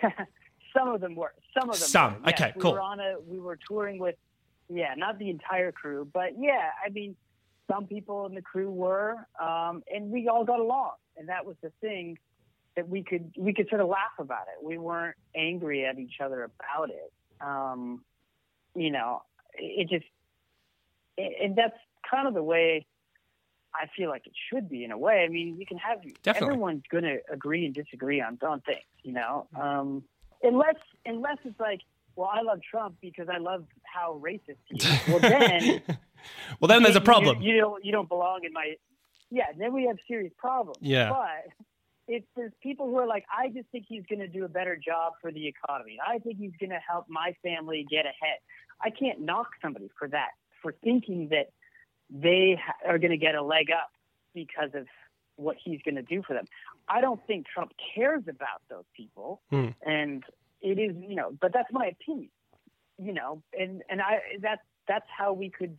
Some 0.77 0.89
of 0.89 1.01
them 1.01 1.15
were. 1.15 1.33
Some 1.59 1.71
of 1.71 1.79
them. 1.79 1.89
Some. 1.89 2.15
Were. 2.15 2.21
Yes, 2.27 2.41
Okay, 2.41 2.53
we 2.55 2.61
cool. 2.63 2.73
Were 2.73 2.81
on 2.81 3.01
a, 3.01 3.17
we 3.27 3.41
were 3.41 3.59
touring 3.69 3.99
with, 3.99 4.17
yeah, 4.69 4.95
not 4.97 5.19
the 5.19 5.31
entire 5.31 5.73
crew, 5.73 6.09
but 6.13 6.33
yeah. 6.39 6.71
I 6.85 6.91
mean, 6.91 7.17
some 7.71 7.87
people 7.87 8.27
in 8.27 8.35
the 8.35 8.43
crew 8.43 8.71
were, 8.71 9.17
um, 9.41 9.83
and 9.93 10.11
we 10.11 10.29
all 10.29 10.45
got 10.45 10.61
along, 10.61 10.93
and 11.17 11.29
that 11.29 11.45
was 11.47 11.57
the 11.63 11.73
thing 11.81 12.19
that 12.77 12.89
we 12.89 13.03
could 13.03 13.33
we 13.37 13.53
could 13.55 13.69
sort 13.69 13.81
of 13.81 13.89
laugh 13.89 14.19
about 14.19 14.47
it. 14.49 14.65
We 14.65 14.79
weren't 14.79 15.17
angry 15.35 15.85
at 15.87 15.99
each 15.99 16.21
other 16.23 16.45
about 16.45 16.91
it. 16.91 17.13
Um, 17.41 18.05
you 18.75 18.91
know, 18.91 19.23
it 19.55 19.89
just, 19.89 20.05
and 21.17 21.57
that's 21.57 21.77
kind 22.09 22.29
of 22.29 22.35
the 22.35 22.43
way 22.43 22.87
I 23.75 23.87
feel 23.97 24.11
like 24.11 24.27
it 24.27 24.33
should 24.51 24.69
be 24.69 24.85
in 24.85 24.91
a 24.91 24.99
way. 24.99 25.25
I 25.25 25.29
mean, 25.29 25.57
you 25.59 25.67
can 25.67 25.79
have 25.79 25.99
Definitely. 26.23 26.47
everyone's 26.49 26.83
going 26.91 27.05
to 27.05 27.19
agree 27.31 27.65
and 27.67 27.75
disagree 27.75 28.21
on 28.21 28.39
on 28.43 28.61
things, 28.61 28.81
you 29.03 29.13
know. 29.13 29.49
Um, 29.59 30.05
unless 30.43 30.77
unless 31.05 31.39
it's 31.45 31.59
like, 31.59 31.81
well, 32.17 32.31
I 32.33 32.43
love 32.43 32.61
Trump 32.69 32.97
because 33.01 33.29
I 33.33 33.39
love 33.39 33.65
how 33.85 34.21
racist 34.25 34.57
he 34.67 34.77
is. 34.79 35.01
Well, 35.09 35.21
then 35.21 35.83
well, 36.61 36.69
then 36.69 36.83
there's 36.83 36.97
a 36.97 37.01
problem. 37.01 37.41
You, 37.41 37.55
you 37.55 37.61
don't 37.61 37.85
you 37.85 37.93
don't 37.93 38.09
belong 38.09 38.41
in 38.45 38.53
my. 38.53 38.75
Yeah, 39.31 39.45
then 39.59 39.73
we 39.73 39.85
have 39.87 39.97
serious 40.09 40.33
problems. 40.39 40.79
Yeah. 40.81 41.11
But 41.11 41.53
if 42.09 42.25
there's 42.37 42.53
people 42.63 42.87
who 42.87 42.97
are 42.99 43.07
like, 43.07 43.25
I 43.37 43.49
just 43.49 43.69
think 43.71 43.87
he's 43.89 44.05
going 44.09 44.21
to 44.21 44.29
do 44.29 44.45
a 44.45 44.49
better 44.49 44.77
job 44.77 45.15
for 45.21 45.31
the 45.33 45.47
economy. 45.47 45.99
I 46.05 46.19
think 46.19 46.39
he's 46.39 46.53
going 46.61 46.71
to 46.71 46.79
help 46.89 47.07
my 47.09 47.35
family 47.43 47.87
get 47.89 48.07
ahead. 48.07 48.39
I 48.81 48.91
can't 48.91 49.21
knock 49.21 49.49
somebody 49.63 49.91
for 49.99 50.07
that, 50.09 50.31
for 50.63 50.73
thinking 50.85 51.29
that 51.31 51.51
they 52.11 52.59
are 52.87 52.99
going 52.99 53.11
to 53.11 53.17
get 53.17 53.35
a 53.35 53.43
leg 53.43 53.67
up 53.71 53.91
because 54.35 54.71
of 54.75 54.87
what 55.37 55.57
he's 55.63 55.81
going 55.85 55.97
to 55.97 56.03
do 56.03 56.23
for 56.27 56.35
them. 56.35 56.45
I 56.89 57.01
don't 57.01 57.21
think 57.27 57.47
Trump 57.53 57.73
cares 57.95 58.23
about 58.29 58.63
those 58.71 58.85
people, 58.97 59.41
Hmm. 59.51 59.69
and 59.85 60.23
it 60.61 60.79
is, 60.79 60.97
you 61.09 61.15
know, 61.15 61.37
but 61.41 61.53
that's 61.53 61.73
my 61.73 61.87
opinion, 61.87 62.31
you 62.99 63.13
know, 63.13 63.43
and 63.59 63.83
and 63.89 64.01
I 64.01 64.21
that's 64.41 64.63
that's 64.89 65.07
how 65.17 65.33
we 65.33 65.51
could 65.51 65.77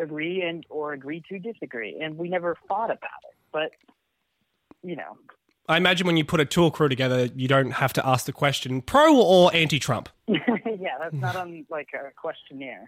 agree 0.00 0.42
and 0.42 0.64
or 0.70 0.92
agree 0.92 1.22
to 1.28 1.38
disagree, 1.38 2.00
and 2.00 2.16
we 2.18 2.28
never 2.28 2.56
fought 2.68 2.90
about 2.90 3.22
it, 3.28 3.36
but 3.52 3.70
you 4.82 4.96
know, 4.96 5.16
I 5.66 5.78
imagine 5.78 6.06
when 6.06 6.18
you 6.18 6.26
put 6.26 6.40
a 6.40 6.44
tour 6.44 6.70
crew 6.70 6.90
together, 6.90 7.30
you 7.34 7.48
don't 7.48 7.70
have 7.70 7.94
to 7.94 8.06
ask 8.06 8.26
the 8.26 8.32
question 8.32 8.82
pro 8.82 9.16
or 9.16 9.54
anti 9.54 9.78
Trump. 9.78 10.10
yeah, 10.26 10.98
that's 11.00 11.14
not 11.14 11.36
on 11.36 11.64
like 11.70 11.88
a 11.94 12.10
questionnaire. 12.12 12.86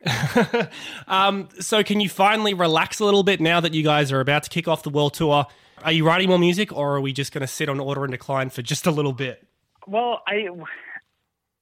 um, 1.09 1.49
so, 1.59 1.83
can 1.83 2.01
you 2.01 2.11
finally 2.11 2.53
relax 2.53 3.01
a 3.01 3.05
little 3.05 3.23
bit 3.23 3.41
now 3.41 3.61
that 3.61 3.73
you 3.73 3.83
guys 3.83 4.13
are 4.13 4.21
about 4.21 4.43
to 4.43 4.51
kick 4.51 4.69
off 4.69 4.83
the 4.83 4.91
world 4.91 5.15
tour? 5.15 5.47
Are 5.85 5.93
you 5.93 6.07
writing 6.07 6.29
more 6.29 6.39
music, 6.39 6.71
or 6.71 6.97
are 6.97 7.01
we 7.01 7.15
just 7.15 7.33
going 7.33 7.41
to 7.43 7.47
sit 7.47 7.71
on 7.71 7.81
Order 7.81 8.05
In 8.05 8.11
Decline 8.11 8.51
for 8.51 8.61
just 8.61 8.87
a 8.87 8.91
little 8.91 9.13
bit? 9.15 9.47
Well, 9.87 10.23
I 10.27 10.49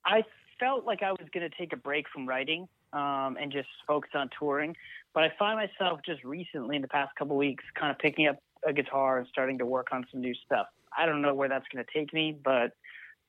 I 0.05 0.23
felt 0.59 0.85
like 0.85 1.03
I 1.03 1.11
was 1.11 1.29
going 1.33 1.49
to 1.49 1.57
take 1.57 1.73
a 1.73 1.77
break 1.77 2.07
from 2.13 2.29
writing 2.29 2.69
um, 2.93 3.37
and 3.41 3.53
just 3.53 3.69
focus 3.87 4.11
on 4.15 4.31
touring, 4.39 4.77
but 5.13 5.25
I 5.25 5.33
find 5.39 5.59
myself 5.59 6.01
just 6.05 6.25
recently 6.25 6.77
in 6.77 6.83
the 6.83 6.89
past 6.89 7.15
couple 7.17 7.37
weeks 7.37 7.65
kind 7.79 7.91
of 7.91 7.99
picking 7.99 8.27
up 8.27 8.39
a 8.67 8.73
guitar 8.73 9.19
and 9.19 9.27
starting 9.31 9.59
to 9.59 9.67
work 9.67 9.89
on 9.93 10.07
some 10.11 10.21
new 10.21 10.35
stuff. 10.35 10.67
I 10.97 11.07
don't 11.07 11.23
know 11.23 11.35
where 11.35 11.49
that's 11.49 11.67
going 11.73 11.85
to 11.85 11.93
take 11.93 12.15
me, 12.15 12.37
but 12.45 12.73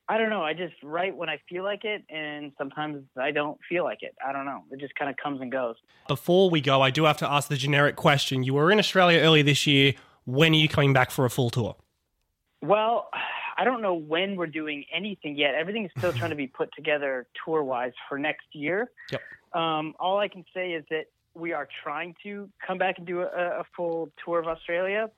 I 0.07 0.17
don't 0.19 0.29
know. 0.29 0.43
I 0.43 0.53
just 0.53 0.75
write 0.83 1.15
when 1.17 1.29
I 1.29 1.39
feel 1.49 1.63
like 1.63 1.83
it, 1.83 2.03
and 2.09 2.51
sometimes 2.57 3.03
I 3.17 3.31
don't 3.31 3.57
feel 3.67 3.83
like 3.83 3.99
it. 4.01 4.15
I 4.25 4.31
don't 4.31 4.45
know. 4.45 4.63
It 4.71 4.79
just 4.79 4.93
kind 4.95 5.09
of 5.09 5.17
comes 5.17 5.41
and 5.41 5.51
goes. 5.51 5.75
Before 6.07 6.49
we 6.49 6.61
go, 6.61 6.81
I 6.81 6.91
do 6.91 7.05
have 7.05 7.17
to 7.17 7.29
ask 7.29 7.49
the 7.49 7.57
generic 7.57 7.95
question. 7.95 8.43
You 8.43 8.53
were 8.53 8.71
in 8.71 8.77
Australia 8.77 9.19
earlier 9.19 9.43
this 9.43 9.65
year. 9.65 9.93
When 10.25 10.53
are 10.53 10.57
you 10.57 10.69
coming 10.69 10.93
back 10.93 11.09
for 11.09 11.25
a 11.25 11.29
full 11.29 11.49
tour? 11.49 11.75
Well, 12.61 13.09
I 13.57 13.63
don't 13.63 13.81
know 13.81 13.93
when 13.93 14.35
we're 14.35 14.47
doing 14.47 14.83
anything 14.93 15.37
yet. 15.37 15.55
Everything 15.55 15.85
is 15.85 15.91
still 15.97 16.11
trying 16.13 16.31
to 16.31 16.35
be 16.35 16.47
put 16.47 16.69
together 16.75 17.25
tour 17.45 17.63
wise 17.63 17.93
for 18.09 18.17
next 18.19 18.45
year. 18.53 18.91
Yep. 19.11 19.21
Um, 19.53 19.93
all 19.99 20.17
I 20.19 20.27
can 20.27 20.43
say 20.53 20.71
is 20.73 20.83
that 20.89 21.05
we 21.33 21.53
are 21.53 21.67
trying 21.83 22.15
to 22.23 22.49
come 22.65 22.77
back 22.77 22.97
and 22.97 23.07
do 23.07 23.21
a, 23.21 23.25
a 23.25 23.63
full 23.75 24.11
tour 24.23 24.39
of 24.39 24.47
Australia. 24.47 25.09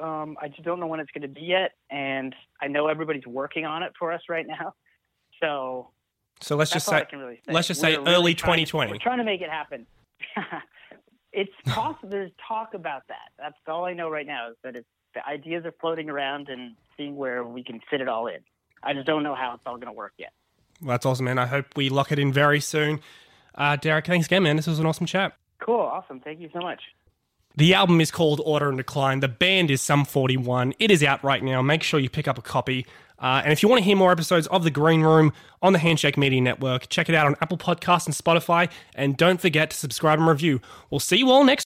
Um, 0.00 0.36
I 0.40 0.48
just 0.48 0.62
don't 0.62 0.80
know 0.80 0.86
when 0.86 0.98
it's 1.00 1.10
going 1.12 1.22
to 1.22 1.28
be 1.28 1.42
yet, 1.42 1.72
and 1.90 2.34
I 2.60 2.68
know 2.68 2.88
everybody's 2.88 3.26
working 3.26 3.64
on 3.66 3.82
it 3.82 3.92
for 3.98 4.12
us 4.12 4.22
right 4.28 4.46
now. 4.46 4.74
So 5.42 5.90
So 6.40 6.56
let's 6.56 6.70
just 6.70 6.86
say 6.86 7.04
really 7.12 7.40
say. 7.46 7.52
let's 7.52 7.68
just 7.68 7.80
say 7.80 7.96
We're 7.96 8.04
really 8.04 8.14
early 8.14 8.34
trying- 8.34 8.64
2020. 8.64 8.92
We're 8.92 8.98
trying 8.98 9.18
to 9.18 9.24
make 9.24 9.40
it 9.42 9.50
happen. 9.50 9.86
it's 11.32 11.52
possible. 11.66 12.08
There's 12.08 12.30
talk 12.48 12.74
about 12.74 13.02
that. 13.08 13.30
That's 13.38 13.54
all 13.68 13.84
I 13.84 13.92
know 13.92 14.08
right 14.08 14.26
now 14.26 14.50
is 14.50 14.56
that 14.64 14.76
it's, 14.76 14.88
the 15.14 15.26
ideas 15.26 15.64
are 15.64 15.74
floating 15.80 16.10
around 16.10 16.48
and 16.48 16.74
seeing 16.96 17.16
where 17.16 17.44
we 17.44 17.62
can 17.62 17.80
fit 17.90 18.00
it 18.00 18.08
all 18.08 18.26
in. 18.26 18.38
I 18.82 18.92
just 18.92 19.06
don't 19.06 19.22
know 19.22 19.34
how 19.34 19.54
it's 19.54 19.62
all 19.66 19.76
going 19.76 19.86
to 19.86 19.92
work 19.92 20.12
yet. 20.18 20.32
Well, 20.80 20.90
that's 20.90 21.06
awesome, 21.06 21.24
man. 21.24 21.38
I 21.38 21.46
hope 21.46 21.66
we 21.76 21.88
lock 21.88 22.12
it 22.12 22.18
in 22.18 22.32
very 22.32 22.60
soon. 22.60 23.00
Uh, 23.54 23.76
Deryck, 23.76 24.06
thanks 24.06 24.26
again, 24.26 24.42
man. 24.42 24.56
This 24.56 24.66
was 24.66 24.78
an 24.78 24.86
awesome 24.86 25.06
chat. 25.06 25.36
Cool. 25.60 25.80
Awesome. 25.80 26.20
Thank 26.20 26.40
you 26.40 26.50
so 26.52 26.60
much. 26.60 26.80
The 27.56 27.72
album 27.72 28.00
is 28.00 28.10
called 28.10 28.40
Order 28.44 28.70
In 28.70 28.76
Decline. 28.76 29.20
The 29.20 29.28
band 29.28 29.70
is 29.70 29.80
Sum 29.80 30.04
41. 30.04 30.74
It 30.80 30.90
is 30.90 31.04
out 31.04 31.22
right 31.22 31.42
now. 31.42 31.62
Make 31.62 31.84
sure 31.84 32.00
you 32.00 32.10
pick 32.10 32.26
up 32.26 32.36
a 32.36 32.42
copy. 32.42 32.84
Uh, 33.20 33.42
and 33.44 33.52
if 33.52 33.62
you 33.62 33.68
want 33.68 33.78
to 33.78 33.84
hear 33.84 33.96
more 33.96 34.10
episodes 34.10 34.48
of 34.48 34.64
The 34.64 34.72
Green 34.72 35.02
Room 35.02 35.32
on 35.62 35.72
the 35.72 35.78
Handshake 35.78 36.18
Media 36.18 36.40
Network, 36.40 36.88
check 36.88 37.08
it 37.08 37.14
out 37.14 37.26
on 37.26 37.36
Apple 37.40 37.56
Podcasts 37.56 38.06
and 38.06 38.14
Spotify. 38.14 38.68
And 38.96 39.16
don't 39.16 39.40
forget 39.40 39.70
to 39.70 39.76
subscribe 39.76 40.18
and 40.18 40.26
review. 40.26 40.60
We'll 40.90 40.98
see 40.98 41.16
you 41.16 41.30
all 41.30 41.44
next 41.44 41.62